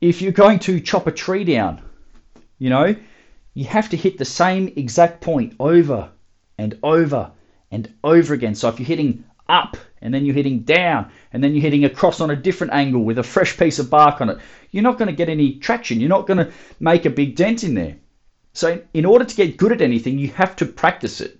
If 0.00 0.22
you're 0.22 0.32
going 0.32 0.60
to 0.60 0.80
chop 0.80 1.06
a 1.06 1.12
tree 1.12 1.44
down, 1.44 1.82
you 2.58 2.70
know, 2.70 2.94
you 3.54 3.64
have 3.64 3.88
to 3.90 3.96
hit 3.96 4.18
the 4.18 4.24
same 4.24 4.72
exact 4.76 5.20
point 5.20 5.54
over 5.58 6.10
and 6.56 6.78
over 6.82 7.32
and 7.70 7.92
over 8.04 8.34
again. 8.34 8.54
So 8.54 8.68
if 8.68 8.78
you're 8.78 8.86
hitting 8.86 9.24
up 9.48 9.76
and 10.00 10.14
then 10.14 10.24
you're 10.24 10.34
hitting 10.34 10.60
down 10.60 11.10
and 11.32 11.42
then 11.42 11.54
you're 11.54 11.62
hitting 11.62 11.84
across 11.84 12.20
on 12.20 12.30
a 12.30 12.36
different 12.36 12.72
angle 12.72 13.02
with 13.02 13.18
a 13.18 13.22
fresh 13.22 13.56
piece 13.56 13.78
of 13.78 13.90
bark 13.90 14.20
on 14.20 14.30
it, 14.30 14.38
you're 14.70 14.82
not 14.82 14.98
going 14.98 15.08
to 15.08 15.14
get 15.14 15.28
any 15.28 15.54
traction. 15.58 16.00
You're 16.00 16.08
not 16.08 16.26
going 16.26 16.38
to 16.38 16.52
make 16.78 17.06
a 17.06 17.10
big 17.10 17.34
dent 17.34 17.64
in 17.64 17.74
there. 17.74 17.96
So, 18.58 18.82
in 18.92 19.04
order 19.04 19.24
to 19.24 19.36
get 19.36 19.56
good 19.56 19.70
at 19.70 19.80
anything, 19.80 20.18
you 20.18 20.30
have 20.30 20.56
to 20.56 20.66
practice 20.66 21.20
it. 21.20 21.38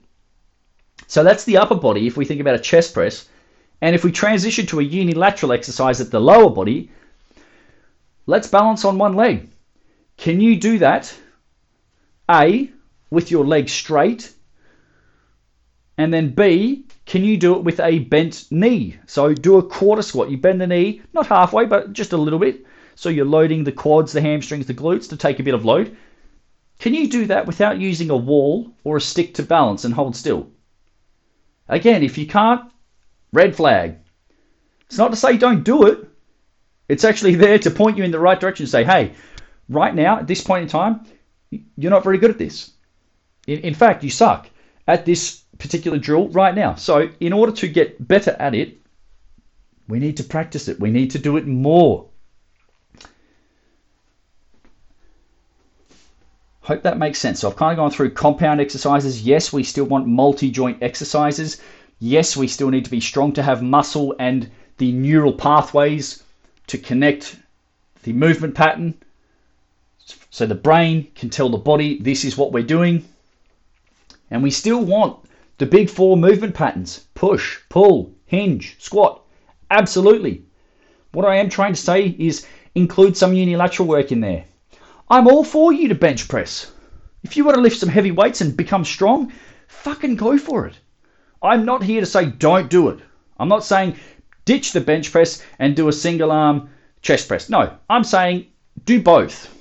So, 1.09 1.25
that's 1.25 1.43
the 1.43 1.57
upper 1.57 1.75
body 1.75 2.07
if 2.07 2.17
we 2.17 2.25
think 2.25 2.41
about 2.41 2.55
a 2.55 2.61
chest 2.61 2.95
press. 2.95 3.29
And 3.81 3.97
if 3.97 4.05
we 4.05 4.13
transition 4.13 4.67
to 4.67 4.79
a 4.79 4.85
unilateral 4.85 5.51
exercise 5.51 6.01
at 6.01 6.13
the 6.13 6.21
lower 6.21 6.49
body, 6.49 6.93
let's 8.27 8.47
balance 8.47 8.85
on 8.85 8.99
one 8.99 9.15
leg. 9.15 9.49
Can 10.17 10.41
you 10.41 10.61
do 10.61 10.79
that? 10.79 11.13
A, 12.31 12.71
with 13.11 13.33
your 13.33 13.45
leg 13.45 13.69
straight, 13.69 14.33
and 15.97 16.15
then 16.15 16.31
B, 16.31 16.85
can 17.05 17.25
you 17.25 17.37
do 17.37 17.57
it 17.57 17.65
with 17.65 17.81
a 17.81 17.99
bent 17.99 18.45
knee? 18.53 18.97
So 19.07 19.35
do 19.35 19.59
a 19.59 19.69
quarter 19.69 20.03
squat. 20.03 20.31
You 20.31 20.37
bend 20.37 20.61
the 20.61 20.69
knee, 20.69 21.03
not 21.13 21.27
halfway, 21.27 21.65
but 21.65 21.93
just 21.93 22.13
a 22.13 22.17
little 22.17 22.39
bit. 22.39 22.65
So 22.95 23.09
you're 23.09 23.25
loading 23.25 23.65
the 23.65 23.73
quads, 23.73 24.13
the 24.13 24.21
hamstrings, 24.21 24.67
the 24.67 24.75
glutes 24.75 25.09
to 25.09 25.17
take 25.17 25.41
a 25.41 25.43
bit 25.43 25.55
of 25.55 25.65
load. 25.65 25.97
Can 26.79 26.95
you 26.95 27.09
do 27.09 27.27
that 27.27 27.47
without 27.47 27.81
using 27.81 28.11
a 28.11 28.17
wall 28.17 28.73
or 28.85 28.97
a 28.97 29.01
stick 29.01 29.35
to 29.35 29.43
balance 29.43 29.85
and 29.85 29.93
hold 29.93 30.14
still? 30.14 30.49
Again, 31.69 32.03
if 32.03 32.17
you 32.17 32.27
can't, 32.27 32.71
red 33.33 33.57
flag. 33.57 33.97
It's 34.87 34.99
not 34.99 35.11
to 35.11 35.17
say 35.17 35.37
don't 35.37 35.64
do 35.64 35.87
it. 35.87 36.09
It's 36.88 37.05
actually 37.05 37.35
there 37.35 37.59
to 37.59 37.71
point 37.71 37.99
you 37.99 38.05
in 38.05 38.11
the 38.11 38.21
right 38.21 38.41
direction 38.41 38.64
and 38.64 38.71
say, 38.71 38.85
hey, 38.85 39.12
right 39.69 39.95
now, 39.95 40.19
at 40.19 40.27
this 40.27 40.43
point 40.43 40.62
in 40.62 40.69
time, 40.69 41.05
you're 41.77 41.91
not 41.91 42.05
very 42.05 42.19
good 42.19 42.31
at 42.31 42.38
this. 42.38 42.73
In, 43.47 43.61
in 43.61 43.75
fact, 43.75 44.03
you 44.03 44.11
suck 44.11 44.49
at 44.87 45.05
this 45.05 45.43
particular 45.59 45.99
drill 45.99 46.29
right 46.29 46.55
now. 46.55 46.77
So, 46.77 47.11
in 47.21 47.33
order 47.33 47.53
to 47.53 47.69
get 47.69 48.07
better 48.07 48.35
at 48.38 48.55
it, 48.55 48.79
we 49.88 49.99
need 49.99 50.17
to 50.19 50.25
practice 50.25 50.69
it. 50.69 50.81
We 50.81 50.91
need 50.91 51.11
to 51.12 51.19
do 51.19 51.37
it 51.37 51.47
more. 51.47 52.08
Hope 56.69 56.83
that 56.83 56.99
makes 56.99 57.19
sense. 57.19 57.41
So, 57.41 57.49
I've 57.49 57.57
kind 57.57 57.73
of 57.73 57.79
gone 57.79 57.91
through 57.91 58.11
compound 58.11 58.61
exercises. 58.61 59.23
Yes, 59.23 59.55
we 59.55 59.65
still 59.65 59.87
want 59.87 60.07
multi 60.07 60.51
joint 60.51 60.83
exercises. 60.83 61.63
Yes, 61.99 62.37
we 62.37 62.47
still 62.47 62.69
need 62.69 62.85
to 62.85 62.91
be 62.91 63.01
strong 63.01 63.33
to 63.33 63.43
have 63.43 63.63
muscle 63.63 64.15
and 64.19 64.51
the 64.77 64.93
neural 64.93 65.33
pathways 65.33 66.23
to 66.67 66.77
connect 66.77 67.37
the 68.03 68.13
movement 68.13 68.55
pattern. 68.55 68.93
So 70.29 70.45
the 70.45 70.55
brain 70.55 71.07
can 71.15 71.31
tell 71.31 71.49
the 71.49 71.57
body 71.57 72.03
this 72.03 72.23
is 72.23 72.37
what 72.37 72.53
we're 72.53 72.65
doing. 72.65 73.03
And 74.31 74.43
we 74.43 74.51
still 74.51 74.85
want 74.85 75.21
the 75.57 75.65
big 75.65 75.89
four 75.89 76.19
movement 76.19 76.55
patterns 76.55 77.07
push, 77.15 77.61
pull, 77.71 78.13
hinge, 78.27 78.77
squat. 78.79 79.23
Absolutely. 79.71 80.43
What 81.13 81.25
I 81.25 81.37
am 81.37 81.49
trying 81.49 81.73
to 81.73 81.81
say 81.81 82.15
is 82.19 82.47
include 82.75 83.17
some 83.17 83.33
unilateral 83.33 83.89
work 83.89 84.13
in 84.13 84.21
there. 84.21 84.45
I'm 85.11 85.27
all 85.27 85.44
for 85.44 85.73
you 85.73 85.88
to 85.88 85.94
bench 85.94 86.29
press. 86.29 86.71
If 87.23 87.37
you 87.37 87.44
want 87.44 87.55
to 87.57 87.62
lift 87.62 87.79
some 87.79 87.88
heavy 87.88 88.11
weights 88.11 88.40
and 88.40 88.57
become 88.57 88.85
strong, 88.85 89.33
fucking 89.66 90.16
go 90.16 90.37
for 90.37 90.66
it. 90.66 90.79
I'm 91.42 91.64
not 91.64 91.83
here 91.83 92.01
to 92.01 92.07
say 92.07 92.27
don't 92.27 92.68
do 92.68 92.88
it. 92.90 93.01
I'm 93.38 93.49
not 93.49 93.64
saying 93.64 93.97
ditch 94.44 94.73
the 94.73 94.81
bench 94.81 95.11
press 95.11 95.42
and 95.59 95.75
do 95.75 95.88
a 95.88 95.92
single 95.92 96.31
arm 96.31 96.71
chest 97.01 97.29
press. 97.29 97.49
No, 97.49 97.77
I'm 97.88 98.05
saying 98.05 98.47
do 98.85 99.01
both. 99.01 99.55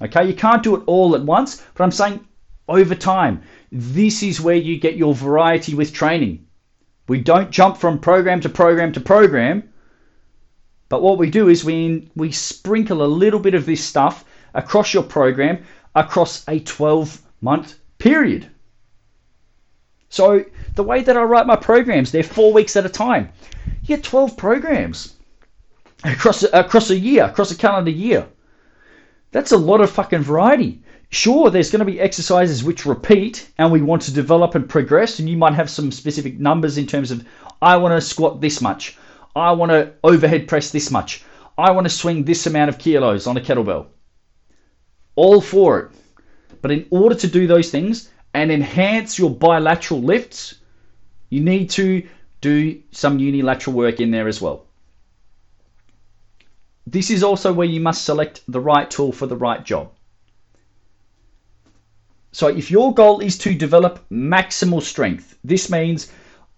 Okay, 0.00 0.26
you 0.26 0.34
can't 0.34 0.62
do 0.62 0.76
it 0.76 0.82
all 0.86 1.14
at 1.14 1.22
once, 1.22 1.62
but 1.74 1.82
I'm 1.82 1.90
saying 1.90 2.26
over 2.68 2.94
time. 2.94 3.42
This 3.72 4.22
is 4.22 4.40
where 4.40 4.56
you 4.56 4.78
get 4.78 4.96
your 4.96 5.14
variety 5.14 5.74
with 5.74 5.92
training. 5.92 6.46
We 7.08 7.20
don't 7.20 7.50
jump 7.50 7.76
from 7.76 7.98
program 7.98 8.40
to 8.40 8.48
program 8.48 8.92
to 8.92 9.00
program. 9.00 9.70
But 10.88 11.02
what 11.02 11.18
we 11.18 11.30
do 11.30 11.48
is 11.48 11.64
we, 11.64 12.08
we 12.14 12.30
sprinkle 12.30 13.02
a 13.02 13.06
little 13.06 13.40
bit 13.40 13.54
of 13.54 13.66
this 13.66 13.82
stuff 13.84 14.24
across 14.56 14.92
your 14.92 15.02
program 15.04 15.64
across 15.94 16.46
a 16.48 16.58
12 16.60 17.20
month 17.40 17.74
period. 17.98 18.48
So 20.08 20.44
the 20.74 20.82
way 20.82 21.02
that 21.02 21.16
I 21.16 21.22
write 21.22 21.46
my 21.46 21.56
programs, 21.56 22.10
they're 22.10 22.22
four 22.22 22.52
weeks 22.52 22.76
at 22.76 22.86
a 22.86 22.88
time. 22.88 23.30
You 23.82 23.96
get 23.96 24.04
12 24.04 24.36
programs 24.36 25.14
across 26.04 26.42
across 26.42 26.90
a 26.90 26.98
year, 26.98 27.24
across 27.24 27.50
a 27.50 27.56
calendar 27.56 27.90
year. 27.90 28.26
That's 29.32 29.52
a 29.52 29.56
lot 29.58 29.80
of 29.80 29.90
fucking 29.90 30.22
variety. 30.22 30.82
Sure, 31.10 31.50
there's 31.50 31.70
going 31.70 31.80
to 31.80 31.92
be 31.92 32.00
exercises 32.00 32.64
which 32.64 32.86
repeat 32.86 33.48
and 33.58 33.70
we 33.70 33.80
want 33.80 34.02
to 34.02 34.12
develop 34.12 34.54
and 34.54 34.68
progress, 34.68 35.18
and 35.18 35.28
you 35.28 35.36
might 35.36 35.54
have 35.54 35.70
some 35.70 35.92
specific 35.92 36.38
numbers 36.38 36.78
in 36.78 36.86
terms 36.86 37.10
of 37.10 37.24
I 37.62 37.76
want 37.76 37.92
to 37.94 38.06
squat 38.06 38.40
this 38.40 38.60
much, 38.60 38.98
I 39.34 39.52
want 39.52 39.70
to 39.70 39.92
overhead 40.04 40.48
press 40.48 40.70
this 40.70 40.90
much, 40.90 41.24
I 41.56 41.70
want 41.70 41.86
to 41.86 41.90
swing 41.90 42.24
this 42.24 42.46
amount 42.46 42.68
of 42.68 42.78
kilos 42.78 43.26
on 43.26 43.36
a 43.36 43.40
kettlebell. 43.40 43.86
All 45.16 45.40
for 45.40 45.80
it. 45.80 45.90
But 46.62 46.70
in 46.70 46.86
order 46.90 47.14
to 47.14 47.26
do 47.26 47.46
those 47.46 47.70
things 47.70 48.10
and 48.34 48.50
enhance 48.50 49.18
your 49.18 49.30
bilateral 49.30 50.00
lifts, 50.00 50.56
you 51.30 51.40
need 51.40 51.70
to 51.70 52.06
do 52.40 52.80
some 52.92 53.18
unilateral 53.18 53.74
work 53.74 54.00
in 54.00 54.10
there 54.10 54.28
as 54.28 54.40
well. 54.40 54.66
This 56.86 57.10
is 57.10 57.24
also 57.24 57.52
where 57.52 57.66
you 57.66 57.80
must 57.80 58.04
select 58.04 58.42
the 58.46 58.60
right 58.60 58.88
tool 58.88 59.10
for 59.10 59.26
the 59.26 59.36
right 59.36 59.64
job. 59.64 59.90
So 62.30 62.48
if 62.48 62.70
your 62.70 62.92
goal 62.94 63.20
is 63.20 63.38
to 63.38 63.54
develop 63.54 64.04
maximal 64.10 64.82
strength, 64.82 65.38
this 65.42 65.70
means 65.70 66.12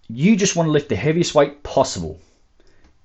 you 0.09 0.37
just 0.37 0.57
want 0.57 0.67
to 0.67 0.73
lift 0.73 0.89
the 0.89 0.97
heaviest 0.97 1.35
weight 1.35 1.63
possible. 1.63 2.21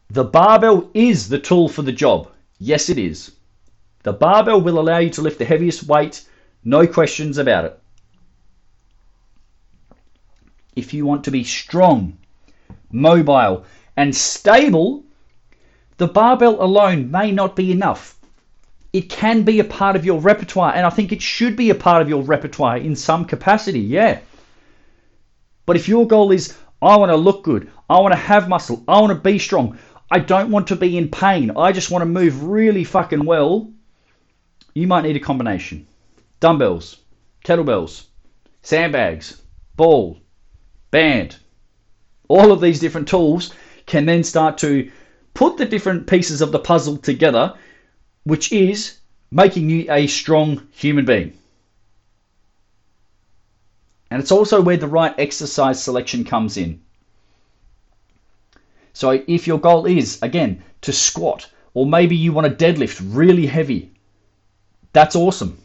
The 0.10 0.24
barbell 0.24 0.89
is 0.94 1.30
the 1.30 1.39
tool 1.39 1.70
for 1.70 1.84
the 1.84 1.92
job. 1.92 2.30
Yes, 2.60 2.89
it 2.89 2.98
is. 2.98 3.33
The 4.04 4.13
barbell 4.13 4.60
will 4.60 4.80
allow 4.80 4.98
you 4.98 5.10
to 5.12 5.22
lift 5.22 5.39
the 5.39 5.46
heaviest 5.46 5.84
weight, 5.84 6.28
no 6.63 6.86
questions 6.86 7.38
about 7.38 7.66
it. 7.66 7.80
If 10.76 10.94
you 10.94 11.06
want 11.06 11.24
to 11.24 11.32
be 11.32 11.44
strong, 11.44 12.18
mobile, 12.92 13.66
and 13.96 14.13
stable, 14.13 15.04
the 15.98 16.08
barbell 16.08 16.62
alone 16.62 17.12
may 17.12 17.32
not 17.32 17.56
be 17.56 17.72
enough. 17.72 18.20
It 18.92 19.10
can 19.10 19.44
be 19.44 19.60
a 19.60 19.63
part 19.63 19.96
of 19.96 20.06
your 20.06 20.20
repertoire, 20.20 20.74
and 20.76 20.86
I 20.86 20.89
think 20.89 21.12
it 21.12 21.22
should 21.22 21.56
be 21.56 21.70
a 21.70 21.76
part 21.76 22.02
of 22.02 22.10
your 22.10 22.24
repertoire 22.24 22.78
in 22.78 22.96
some 22.96 23.26
capacity, 23.26 23.80
yeah. 23.80 24.20
But 25.66 25.78
if 25.78 25.88
your 25.88 26.08
goal 26.08 26.32
is, 26.32 26.58
I 26.82 26.98
want 26.98 27.12
to 27.12 27.16
look 27.16 27.44
good, 27.44 27.72
I 27.89 28.00
want 28.02 28.12
to 28.12 28.20
have 28.20 28.50
muscle, 28.50 28.84
I 28.86 29.00
want 29.00 29.13
to 29.13 29.30
be 29.30 29.39
strong, 29.39 29.78
I 30.12 30.20
don't 30.20 30.52
want 30.52 30.68
to 30.68 30.76
be 30.76 30.98
in 30.98 31.08
pain, 31.08 31.52
I 31.56 31.72
just 31.72 31.89
want 31.89 32.02
to 32.02 32.06
move 32.06 32.44
really 32.44 32.84
fucking 32.84 33.26
well, 33.26 33.72
you 34.74 34.88
might 34.88 35.04
need 35.04 35.16
a 35.16 35.20
combination. 35.20 35.88
Dumbbells, 36.40 36.98
kettlebells, 37.44 38.06
sandbags, 38.62 39.42
ball, 39.76 40.20
band. 40.92 41.36
All 42.28 42.52
of 42.52 42.62
these 42.62 42.80
different 42.80 43.08
tools 43.08 43.54
can 43.86 44.06
then 44.06 44.24
start 44.24 44.58
to 44.60 44.92
put 45.34 45.58
the 45.58 45.66
different 45.66 46.08
pieces 46.08 46.42
of 46.42 46.52
the 46.52 46.60
puzzle 46.60 46.98
together, 46.98 47.54
which 48.24 48.52
is 48.52 49.00
making 49.32 49.70
you 49.70 49.92
a 49.92 50.08
strong 50.08 50.68
human 50.72 51.06
being. 51.06 51.34
And 54.12 54.22
it's 54.22 54.32
also 54.32 54.62
where 54.62 54.78
the 54.78 54.88
right 54.88 55.16
exercise 55.18 55.82
selection 55.82 56.24
comes 56.24 56.58
in. 56.58 56.82
So 58.94 59.24
if 59.28 59.48
your 59.48 59.60
goal 59.60 59.88
is, 59.88 60.22
again, 60.22 60.64
to 60.82 60.94
squat, 60.94 61.50
or 61.74 61.88
maybe 61.88 62.16
you 62.16 62.32
want 62.32 62.48
to 62.48 62.66
deadlift 62.66 63.02
really 63.04 63.48
heavy, 63.48 63.93
that's 64.94 65.16
awesome. 65.16 65.58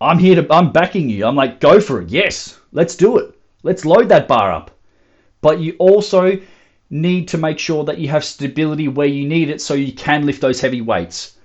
I'm 0.00 0.18
here 0.18 0.42
to, 0.42 0.52
I'm 0.52 0.72
backing 0.72 1.08
you. 1.08 1.26
I'm 1.26 1.36
like, 1.36 1.60
go 1.60 1.80
for 1.80 2.00
it. 2.00 2.08
Yes, 2.08 2.58
let's 2.72 2.96
do 2.96 3.18
it. 3.18 3.34
Let's 3.62 3.84
load 3.84 4.08
that 4.08 4.28
bar 4.28 4.52
up. 4.52 4.70
But 5.40 5.60
you 5.60 5.76
also 5.78 6.38
need 6.90 7.28
to 7.28 7.38
make 7.38 7.58
sure 7.58 7.84
that 7.84 7.98
you 7.98 8.08
have 8.08 8.24
stability 8.24 8.88
where 8.88 9.06
you 9.06 9.26
need 9.26 9.48
it 9.48 9.60
so 9.60 9.74
you 9.74 9.92
can 9.92 10.26
lift 10.26 10.40
those 10.40 10.60
heavy 10.60 10.80
weights. 10.80 11.36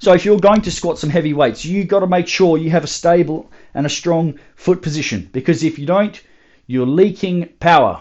So 0.00 0.12
if 0.12 0.24
you're 0.24 0.38
going 0.38 0.62
to 0.62 0.70
squat 0.70 0.98
some 0.98 1.10
heavy 1.10 1.32
weights, 1.32 1.64
you've 1.64 1.88
got 1.88 2.00
to 2.00 2.06
make 2.06 2.28
sure 2.28 2.56
you 2.56 2.70
have 2.70 2.84
a 2.84 2.88
stable 2.88 3.50
and 3.74 3.84
a 3.84 3.90
strong 3.90 4.38
foot 4.56 4.80
position 4.82 5.28
because 5.32 5.62
if 5.62 5.78
you 5.78 5.86
don't, 5.86 6.20
you're 6.66 6.86
leaking 6.86 7.48
power. 7.60 8.00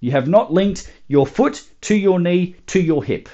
You 0.00 0.10
have 0.12 0.28
not 0.28 0.52
linked 0.52 0.90
your 1.08 1.26
foot 1.26 1.62
to 1.82 1.94
your 1.94 2.18
knee 2.18 2.56
to 2.68 2.80
your 2.80 3.04
hip. 3.04 3.28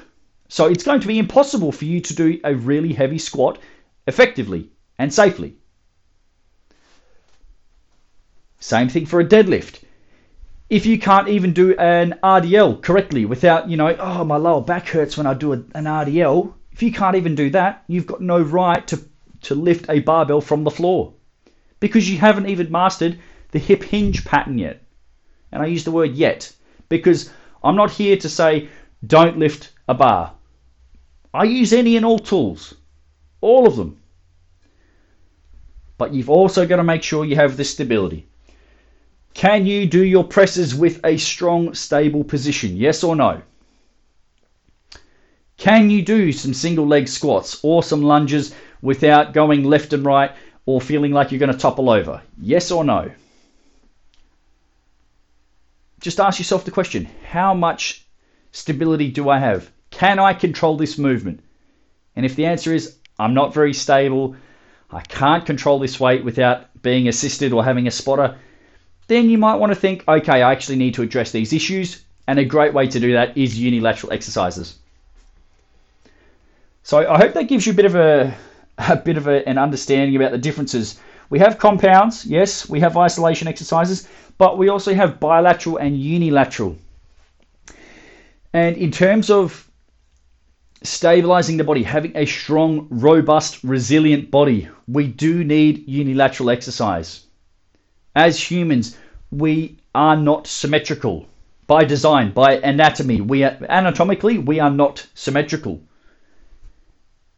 So 0.48 0.66
it's 0.66 0.84
going 0.84 1.00
to 1.00 1.06
be 1.06 1.18
impossible 1.18 1.70
for 1.70 1.84
you 1.84 2.00
to 2.00 2.14
do 2.14 2.40
a 2.44 2.54
really 2.54 2.92
heavy 2.92 3.18
squat 3.18 3.58
effectively 4.10 4.70
and 4.98 5.12
safely. 5.12 5.56
Same 8.58 8.90
thing 8.90 9.06
for 9.06 9.20
a 9.20 9.24
deadlift 9.24 9.84
if 10.70 10.86
you 10.86 10.98
can't 11.00 11.28
even 11.28 11.52
do 11.52 11.76
an 11.76 12.16
RDL 12.22 12.80
correctly 12.80 13.24
without, 13.24 13.68
you 13.68 13.76
know, 13.76 13.94
oh, 13.98 14.24
my 14.24 14.36
lower 14.36 14.62
back 14.62 14.86
hurts 14.86 15.16
when 15.16 15.26
I 15.26 15.34
do 15.34 15.52
an 15.52 15.64
RDL, 15.74 16.54
if 16.70 16.80
you 16.80 16.92
can't 16.92 17.16
even 17.16 17.34
do 17.34 17.50
that, 17.50 17.82
you've 17.88 18.06
got 18.06 18.20
no 18.20 18.40
right 18.40 18.86
to, 18.86 19.02
to 19.42 19.56
lift 19.56 19.90
a 19.90 19.98
barbell 19.98 20.40
from 20.40 20.62
the 20.62 20.70
floor 20.70 21.12
because 21.80 22.08
you 22.08 22.18
haven't 22.18 22.48
even 22.48 22.70
mastered 22.70 23.18
the 23.50 23.58
hip 23.58 23.82
hinge 23.82 24.24
pattern 24.24 24.58
yet. 24.58 24.80
And 25.50 25.60
I 25.60 25.66
use 25.66 25.82
the 25.82 25.90
word 25.90 26.14
yet 26.14 26.52
because 26.88 27.30
I'm 27.64 27.74
not 27.74 27.90
here 27.90 28.16
to 28.18 28.28
say 28.28 28.68
don't 29.04 29.38
lift 29.38 29.72
a 29.88 29.94
bar. 29.94 30.34
I 31.34 31.44
use 31.44 31.72
any 31.72 31.96
and 31.96 32.06
all 32.06 32.20
tools, 32.20 32.74
all 33.40 33.66
of 33.66 33.74
them. 33.74 33.99
But 36.00 36.14
you've 36.14 36.30
also 36.30 36.66
got 36.66 36.76
to 36.76 36.82
make 36.82 37.02
sure 37.02 37.26
you 37.26 37.36
have 37.36 37.58
the 37.58 37.64
stability. 37.64 38.26
Can 39.34 39.66
you 39.66 39.84
do 39.84 40.02
your 40.02 40.24
presses 40.24 40.74
with 40.74 40.98
a 41.04 41.18
strong, 41.18 41.74
stable 41.74 42.24
position? 42.24 42.74
Yes 42.74 43.04
or 43.04 43.14
no? 43.14 43.42
Can 45.58 45.90
you 45.90 46.00
do 46.00 46.32
some 46.32 46.54
single 46.54 46.86
leg 46.86 47.06
squats 47.06 47.60
or 47.62 47.82
some 47.82 48.00
lunges 48.00 48.54
without 48.80 49.34
going 49.34 49.64
left 49.64 49.92
and 49.92 50.02
right 50.02 50.32
or 50.64 50.80
feeling 50.80 51.12
like 51.12 51.32
you're 51.32 51.38
going 51.38 51.52
to 51.52 51.58
topple 51.58 51.90
over? 51.90 52.22
Yes 52.40 52.70
or 52.70 52.82
no? 52.82 53.10
Just 56.00 56.18
ask 56.18 56.38
yourself 56.38 56.64
the 56.64 56.70
question 56.70 57.10
how 57.28 57.52
much 57.52 58.06
stability 58.52 59.10
do 59.10 59.28
I 59.28 59.38
have? 59.38 59.70
Can 59.90 60.18
I 60.18 60.32
control 60.32 60.78
this 60.78 60.96
movement? 60.96 61.40
And 62.16 62.24
if 62.24 62.36
the 62.36 62.46
answer 62.46 62.72
is 62.72 62.96
I'm 63.18 63.34
not 63.34 63.52
very 63.52 63.74
stable, 63.74 64.34
I 64.92 65.00
can't 65.00 65.46
control 65.46 65.78
this 65.78 66.00
weight 66.00 66.24
without 66.24 66.82
being 66.82 67.08
assisted 67.08 67.52
or 67.52 67.64
having 67.64 67.86
a 67.86 67.90
spotter, 67.90 68.36
then 69.06 69.30
you 69.30 69.38
might 69.38 69.56
want 69.56 69.72
to 69.72 69.78
think, 69.78 70.04
okay, 70.08 70.42
I 70.42 70.52
actually 70.52 70.76
need 70.76 70.94
to 70.94 71.02
address 71.02 71.30
these 71.32 71.52
issues, 71.52 72.04
and 72.26 72.38
a 72.38 72.44
great 72.44 72.74
way 72.74 72.86
to 72.88 73.00
do 73.00 73.12
that 73.12 73.36
is 73.36 73.58
unilateral 73.58 74.12
exercises. 74.12 74.76
So 76.82 77.08
I 77.08 77.18
hope 77.18 77.34
that 77.34 77.48
gives 77.48 77.66
you 77.66 77.72
a 77.72 77.76
bit 77.76 77.84
of 77.84 77.94
a, 77.94 78.34
a 78.78 78.96
bit 78.96 79.16
of 79.16 79.26
a, 79.26 79.46
an 79.48 79.58
understanding 79.58 80.16
about 80.16 80.32
the 80.32 80.38
differences. 80.38 80.98
We 81.28 81.38
have 81.38 81.58
compounds, 81.58 82.26
yes, 82.26 82.68
we 82.68 82.80
have 82.80 82.96
isolation 82.96 83.46
exercises, 83.46 84.08
but 84.38 84.58
we 84.58 84.68
also 84.68 84.94
have 84.94 85.20
bilateral 85.20 85.76
and 85.76 85.96
unilateral. 85.96 86.76
And 88.52 88.76
in 88.76 88.90
terms 88.90 89.30
of 89.30 89.69
stabilizing 90.82 91.56
the 91.56 91.64
body, 91.64 91.82
having 91.82 92.12
a 92.16 92.26
strong, 92.26 92.86
robust, 92.90 93.62
resilient 93.62 94.30
body, 94.30 94.68
we 94.88 95.06
do 95.06 95.44
need 95.44 95.86
unilateral 95.86 96.50
exercise. 96.50 97.26
As 98.14 98.40
humans, 98.40 98.96
we 99.30 99.76
are 99.94 100.16
not 100.16 100.46
symmetrical 100.46 101.26
by 101.66 101.84
design, 101.84 102.32
by 102.32 102.54
anatomy. 102.56 103.20
We 103.20 103.44
are, 103.44 103.56
anatomically 103.68 104.38
we 104.38 104.58
are 104.58 104.70
not 104.70 105.06
symmetrical. 105.14 105.80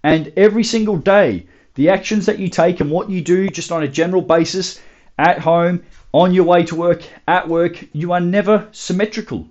And 0.03 0.33
every 0.37 0.65
single 0.65 0.97
day, 0.97 1.47
the 1.75 1.91
actions 1.91 2.27
that 2.27 2.39
you 2.39 2.49
take 2.49 2.81
and 2.81 2.91
what 2.91 3.11
you 3.11 3.21
do 3.23 3.49
just 3.49 3.73
on 3.73 3.83
a 3.83 3.89
general 3.89 4.23
basis 4.23 4.81
at 5.19 5.39
home, 5.39 5.83
on 6.13 6.33
your 6.35 6.45
way 6.45 6.65
to 6.65 6.75
work, 6.75 7.03
at 7.29 7.49
work, 7.49 7.85
you 7.93 8.13
are 8.13 8.21
never 8.21 8.69
symmetrical. 8.73 9.49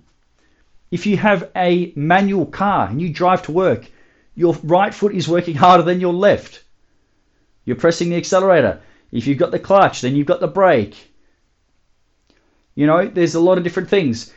If 0.92 1.06
you 1.06 1.16
have 1.16 1.50
a 1.56 1.90
manual 1.96 2.44
car 2.44 2.86
and 2.86 3.00
you 3.00 3.08
drive 3.08 3.42
to 3.44 3.52
work, 3.52 3.90
your 4.34 4.54
right 4.62 4.92
foot 4.92 5.14
is 5.14 5.26
working 5.26 5.54
harder 5.54 5.82
than 5.82 6.00
your 6.00 6.12
left. 6.12 6.62
You're 7.64 7.76
pressing 7.76 8.10
the 8.10 8.16
accelerator. 8.16 8.78
If 9.10 9.26
you've 9.26 9.38
got 9.38 9.52
the 9.52 9.58
clutch, 9.58 10.02
then 10.02 10.14
you've 10.14 10.26
got 10.26 10.40
the 10.40 10.48
brake. 10.48 11.10
You 12.74 12.86
know, 12.86 13.06
there's 13.06 13.34
a 13.34 13.40
lot 13.40 13.56
of 13.56 13.64
different 13.64 13.88
things. 13.88 14.34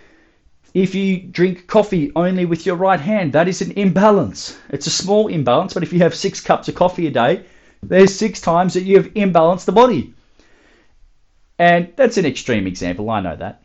If 0.73 0.95
you 0.95 1.19
drink 1.19 1.67
coffee 1.67 2.13
only 2.15 2.45
with 2.45 2.65
your 2.65 2.77
right 2.77 3.01
hand, 3.01 3.33
that 3.33 3.49
is 3.49 3.61
an 3.61 3.71
imbalance. 3.71 4.57
It's 4.69 4.87
a 4.87 4.91
small 4.91 5.27
imbalance, 5.27 5.73
but 5.73 5.83
if 5.83 5.91
you 5.91 5.99
have 5.99 6.15
six 6.15 6.39
cups 6.39 6.69
of 6.69 6.75
coffee 6.75 7.07
a 7.07 7.11
day, 7.11 7.45
there's 7.83 8.17
six 8.17 8.39
times 8.39 8.75
that 8.75 8.83
you 8.83 8.95
have 8.95 9.13
imbalanced 9.13 9.65
the 9.65 9.73
body. 9.73 10.13
And 11.59 11.91
that's 11.97 12.17
an 12.17 12.25
extreme 12.25 12.65
example, 12.65 13.09
I 13.09 13.19
know 13.19 13.35
that. 13.35 13.64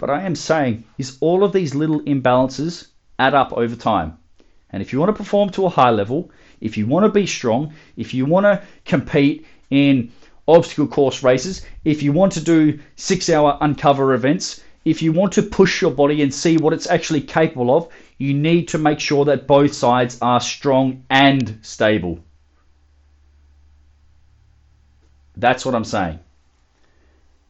But 0.00 0.08
I 0.08 0.22
am 0.22 0.34
saying 0.34 0.84
is 0.96 1.18
all 1.20 1.44
of 1.44 1.52
these 1.52 1.74
little 1.74 2.00
imbalances 2.00 2.86
add 3.18 3.34
up 3.34 3.52
over 3.52 3.76
time. 3.76 4.16
And 4.70 4.80
if 4.80 4.92
you 4.92 4.98
want 4.98 5.10
to 5.10 5.22
perform 5.22 5.50
to 5.50 5.66
a 5.66 5.68
high 5.68 5.90
level, 5.90 6.30
if 6.62 6.78
you 6.78 6.86
want 6.86 7.04
to 7.04 7.10
be 7.10 7.26
strong, 7.26 7.74
if 7.98 8.14
you 8.14 8.24
want 8.24 8.44
to 8.44 8.62
compete 8.86 9.46
in 9.68 10.10
obstacle 10.48 10.86
course 10.86 11.22
races, 11.22 11.66
if 11.84 12.02
you 12.02 12.12
want 12.12 12.32
to 12.32 12.40
do 12.40 12.80
six 12.96 13.28
hour 13.28 13.58
uncover 13.60 14.14
events, 14.14 14.62
if 14.86 15.02
you 15.02 15.12
want 15.12 15.34
to 15.34 15.42
push 15.42 15.82
your 15.82 15.90
body 15.90 16.22
and 16.22 16.32
see 16.32 16.56
what 16.56 16.72
it's 16.72 16.88
actually 16.88 17.20
capable 17.20 17.76
of, 17.76 17.88
you 18.16 18.32
need 18.32 18.68
to 18.68 18.78
make 18.78 19.00
sure 19.00 19.26
that 19.26 19.46
both 19.46 19.74
sides 19.74 20.16
are 20.22 20.40
strong 20.40 21.04
and 21.10 21.58
stable. 21.60 22.20
That's 25.36 25.66
what 25.66 25.74
I'm 25.74 25.84
saying. 25.84 26.20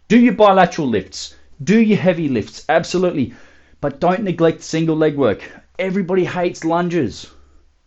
Do 0.09 0.19
your 0.19 0.35
bilateral 0.35 0.89
lifts, 0.89 1.37
do 1.63 1.79
your 1.79 1.99
heavy 1.99 2.29
lifts, 2.29 2.65
absolutely, 2.69 3.35
but 3.81 4.01
don't 4.01 4.23
neglect 4.23 4.63
single 4.63 4.97
leg 4.97 5.17
work. 5.17 5.43
Everybody 5.79 6.25
hates 6.25 6.65
lunges, 6.65 7.31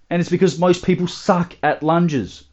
and 0.10 0.20
it's 0.20 0.30
because 0.30 0.60
most 0.60 0.86
people 0.86 1.08
suck 1.08 1.56
at 1.64 1.84
lunges. 1.84 2.46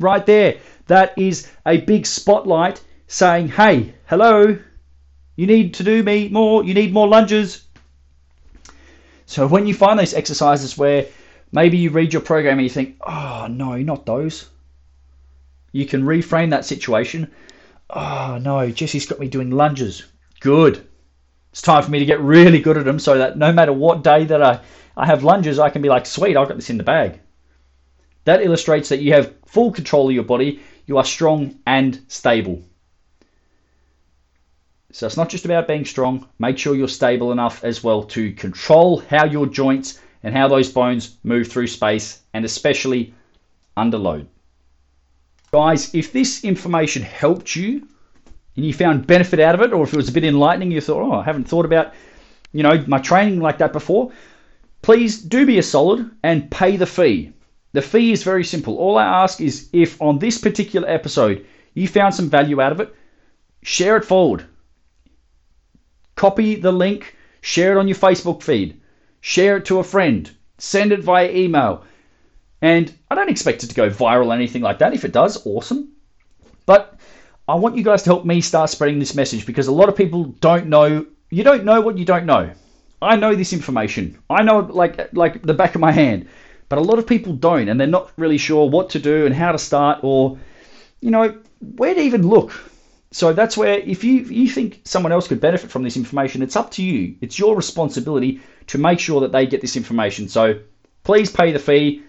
Right 0.00 0.24
there, 0.26 0.58
that 0.86 1.16
is 1.16 1.48
a 1.66 1.80
big 1.80 2.06
spotlight 2.06 2.82
saying, 3.06 3.48
hey, 3.48 3.94
hello, 4.06 4.58
you 5.36 5.46
need 5.46 5.74
to 5.74 5.84
do 5.84 6.02
me 6.02 6.28
more, 6.28 6.64
you 6.64 6.74
need 6.74 6.92
more 6.92 7.08
lunges. 7.08 7.64
So 9.26 9.46
when 9.46 9.66
you 9.66 9.74
find 9.74 9.98
those 9.98 10.14
exercises 10.14 10.76
where 10.76 11.06
maybe 11.52 11.78
you 11.78 11.90
read 11.90 12.12
your 12.12 12.22
program 12.22 12.58
and 12.58 12.64
you 12.64 12.70
think, 12.70 12.96
oh 13.06 13.46
no, 13.48 13.76
not 13.76 14.06
those, 14.06 14.48
you 15.72 15.86
can 15.86 16.02
reframe 16.02 16.50
that 16.50 16.64
situation. 16.64 17.30
Oh 17.88 18.38
no, 18.40 18.70
Jesse's 18.70 19.06
got 19.06 19.20
me 19.20 19.28
doing 19.28 19.50
lunges. 19.50 20.04
Good. 20.42 20.84
It's 21.52 21.62
time 21.62 21.84
for 21.84 21.90
me 21.92 22.00
to 22.00 22.04
get 22.04 22.20
really 22.20 22.58
good 22.58 22.76
at 22.76 22.84
them 22.84 22.98
so 22.98 23.16
that 23.16 23.38
no 23.38 23.52
matter 23.52 23.72
what 23.72 24.02
day 24.02 24.24
that 24.24 24.42
I, 24.42 24.60
I 24.96 25.06
have 25.06 25.22
lunges, 25.22 25.60
I 25.60 25.70
can 25.70 25.82
be 25.82 25.88
like, 25.88 26.04
sweet, 26.04 26.36
I've 26.36 26.48
got 26.48 26.56
this 26.56 26.68
in 26.68 26.78
the 26.78 26.82
bag. 26.82 27.20
That 28.24 28.42
illustrates 28.42 28.88
that 28.88 29.00
you 29.00 29.12
have 29.12 29.34
full 29.46 29.70
control 29.70 30.08
of 30.08 30.14
your 30.14 30.24
body, 30.24 30.60
you 30.86 30.98
are 30.98 31.04
strong 31.04 31.60
and 31.64 32.00
stable. 32.08 32.60
So 34.90 35.06
it's 35.06 35.16
not 35.16 35.28
just 35.28 35.44
about 35.44 35.68
being 35.68 35.84
strong, 35.84 36.26
make 36.40 36.58
sure 36.58 36.74
you're 36.74 36.88
stable 36.88 37.30
enough 37.30 37.62
as 37.62 37.84
well 37.84 38.02
to 38.04 38.32
control 38.32 38.98
how 38.98 39.24
your 39.26 39.46
joints 39.46 40.00
and 40.24 40.34
how 40.34 40.48
those 40.48 40.72
bones 40.72 41.18
move 41.22 41.46
through 41.46 41.68
space 41.68 42.20
and 42.34 42.44
especially 42.44 43.14
under 43.76 43.96
load. 43.96 44.26
Guys, 45.52 45.94
if 45.94 46.12
this 46.12 46.42
information 46.42 47.02
helped 47.02 47.54
you 47.54 47.86
and 48.56 48.64
you 48.64 48.72
found 48.72 49.06
benefit 49.06 49.40
out 49.40 49.54
of 49.54 49.62
it, 49.62 49.72
or 49.72 49.84
if 49.84 49.92
it 49.92 49.96
was 49.96 50.08
a 50.08 50.12
bit 50.12 50.24
enlightening, 50.24 50.70
you 50.70 50.80
thought, 50.80 51.02
oh, 51.02 51.20
I 51.20 51.24
haven't 51.24 51.48
thought 51.48 51.64
about, 51.64 51.94
you 52.52 52.62
know, 52.62 52.84
my 52.86 52.98
training 52.98 53.40
like 53.40 53.58
that 53.58 53.72
before, 53.72 54.12
please 54.82 55.20
do 55.22 55.46
me 55.46 55.58
a 55.58 55.62
solid 55.62 56.10
and 56.22 56.50
pay 56.50 56.76
the 56.76 56.86
fee. 56.86 57.32
The 57.72 57.82
fee 57.82 58.12
is 58.12 58.22
very 58.22 58.44
simple. 58.44 58.76
All 58.76 58.98
I 58.98 59.04
ask 59.04 59.40
is 59.40 59.70
if 59.72 60.00
on 60.02 60.18
this 60.18 60.38
particular 60.38 60.88
episode 60.88 61.46
you 61.74 61.88
found 61.88 62.14
some 62.14 62.28
value 62.28 62.60
out 62.60 62.72
of 62.72 62.80
it, 62.80 62.94
share 63.62 63.96
it 63.96 64.04
forward. 64.04 64.44
Copy 66.14 66.56
the 66.56 66.72
link, 66.72 67.16
share 67.40 67.72
it 67.72 67.78
on 67.78 67.88
your 67.88 67.96
Facebook 67.96 68.42
feed, 68.42 68.80
share 69.22 69.56
it 69.56 69.64
to 69.66 69.78
a 69.78 69.84
friend, 69.84 70.30
send 70.58 70.92
it 70.92 71.00
via 71.00 71.32
email. 71.32 71.84
And 72.60 72.92
I 73.10 73.14
don't 73.14 73.30
expect 73.30 73.64
it 73.64 73.68
to 73.68 73.74
go 73.74 73.88
viral 73.88 74.26
or 74.26 74.34
anything 74.34 74.62
like 74.62 74.78
that. 74.78 74.92
If 74.92 75.04
it 75.04 75.12
does, 75.12 75.44
awesome. 75.46 75.92
But 76.66 77.00
I 77.52 77.56
want 77.56 77.76
you 77.76 77.84
guys 77.84 78.02
to 78.04 78.08
help 78.08 78.24
me 78.24 78.40
start 78.40 78.70
spreading 78.70 78.98
this 78.98 79.14
message 79.14 79.44
because 79.44 79.66
a 79.66 79.72
lot 79.72 79.90
of 79.90 79.94
people 79.94 80.24
don't 80.40 80.68
know. 80.68 81.04
You 81.28 81.44
don't 81.44 81.64
know 81.64 81.82
what 81.82 81.98
you 81.98 82.06
don't 82.06 82.24
know. 82.24 82.50
I 83.02 83.16
know 83.16 83.34
this 83.34 83.52
information. 83.52 84.16
I 84.30 84.42
know 84.42 84.60
like 84.60 85.12
like 85.12 85.42
the 85.42 85.52
back 85.52 85.74
of 85.74 85.82
my 85.82 85.92
hand. 85.92 86.28
But 86.70 86.78
a 86.78 86.80
lot 86.80 86.98
of 86.98 87.06
people 87.06 87.34
don't, 87.34 87.68
and 87.68 87.78
they're 87.78 87.86
not 87.98 88.10
really 88.16 88.38
sure 88.38 88.70
what 88.70 88.88
to 88.90 88.98
do 88.98 89.26
and 89.26 89.34
how 89.34 89.52
to 89.52 89.58
start, 89.58 89.98
or 90.02 90.38
you 91.02 91.10
know 91.10 91.36
where 91.76 91.94
to 91.94 92.00
even 92.00 92.26
look. 92.26 92.58
So 93.10 93.34
that's 93.34 93.58
where 93.58 93.80
if 93.80 94.02
you 94.02 94.22
if 94.22 94.30
you 94.30 94.48
think 94.48 94.80
someone 94.84 95.12
else 95.12 95.28
could 95.28 95.40
benefit 95.40 95.70
from 95.70 95.82
this 95.82 95.98
information, 95.98 96.40
it's 96.40 96.56
up 96.56 96.70
to 96.70 96.82
you. 96.82 97.16
It's 97.20 97.38
your 97.38 97.54
responsibility 97.54 98.40
to 98.68 98.78
make 98.78 98.98
sure 98.98 99.20
that 99.20 99.32
they 99.32 99.44
get 99.44 99.60
this 99.60 99.76
information. 99.76 100.26
So 100.26 100.58
please 101.04 101.30
pay 101.30 101.52
the 101.52 101.58
fee, 101.58 102.02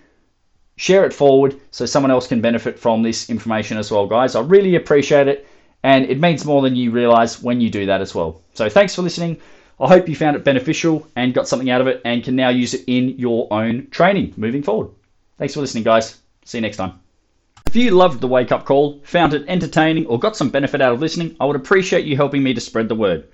share 0.76 1.06
it 1.06 1.14
forward 1.14 1.60
so 1.72 1.86
someone 1.86 2.12
else 2.12 2.28
can 2.28 2.42
benefit 2.42 2.80
from 2.80 3.04
this 3.04 3.30
information 3.30 3.78
as 3.78 3.92
well, 3.92 4.08
guys. 4.08 4.36
I 4.36 4.42
really 4.42 4.76
appreciate 4.76 5.28
it, 5.28 5.48
and 5.84 6.06
it 6.06 6.20
means 6.20 6.46
more 6.46 6.62
than 6.62 6.76
you 6.76 6.92
realize 6.92 7.42
when 7.42 7.62
you 7.62 7.70
do 7.70 7.86
that 7.86 8.02
as 8.02 8.16
well. 8.16 8.42
So 8.54 8.70
thanks 8.70 8.96
for 8.96 9.02
listening. 9.02 9.38
I 9.80 9.88
hope 9.88 10.08
you 10.08 10.16
found 10.16 10.36
it 10.36 10.44
beneficial 10.44 11.08
and 11.16 11.34
got 11.34 11.48
something 11.48 11.70
out 11.70 11.82
of 11.82 11.88
it 11.88 12.02
and 12.06 12.24
can 12.24 12.36
now 12.36 12.50
use 12.50 12.74
it 12.74 12.84
in 12.88 13.18
your 13.18 13.52
own 13.52 13.88
training 13.92 14.34
moving 14.38 14.64
forward. 14.64 14.90
Thanks 15.38 15.54
for 15.56 15.62
listening, 15.62 15.84
guys. 15.84 16.22
See 16.46 16.58
you 16.58 16.62
next 16.62 16.78
time. 16.78 17.00
If 17.68 17.76
you 17.76 17.92
loved 17.92 18.22
the 18.22 18.28
wake 18.28 18.52
up 18.52 18.66
call, 18.66 19.00
found 19.04 19.34
it 19.34 19.46
entertaining, 19.48 20.06
or 20.06 20.20
got 20.20 20.38
some 20.38 20.50
benefit 20.50 20.80
out 20.80 20.94
of 20.94 21.00
listening, 21.00 21.36
I 21.40 21.46
would 21.46 21.56
appreciate 21.56 22.06
you 22.06 22.16
helping 22.16 22.44
me 22.44 22.54
to 22.54 22.62
spread 22.62 22.88
the 22.88 22.96
word. 22.96 23.28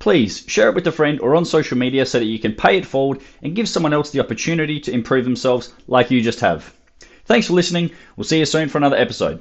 Please 0.00 0.44
share 0.48 0.68
it 0.68 0.74
with 0.74 0.86
a 0.88 0.92
friend 0.92 1.20
or 1.20 1.36
on 1.36 1.44
social 1.44 1.78
media 1.78 2.04
so 2.04 2.18
that 2.18 2.24
you 2.24 2.40
can 2.40 2.54
pay 2.54 2.76
it 2.76 2.84
forward 2.84 3.20
and 3.42 3.54
give 3.54 3.68
someone 3.68 3.92
else 3.92 4.10
the 4.10 4.20
opportunity 4.20 4.80
to 4.80 4.92
improve 4.92 5.24
themselves 5.24 5.72
like 5.86 6.10
you 6.10 6.20
just 6.20 6.40
have. 6.40 6.74
Thanks 7.24 7.46
for 7.46 7.54
listening. 7.54 7.90
We'll 8.16 8.24
see 8.24 8.38
you 8.38 8.46
soon 8.46 8.68
for 8.68 8.78
another 8.78 8.96
episode. 8.96 9.32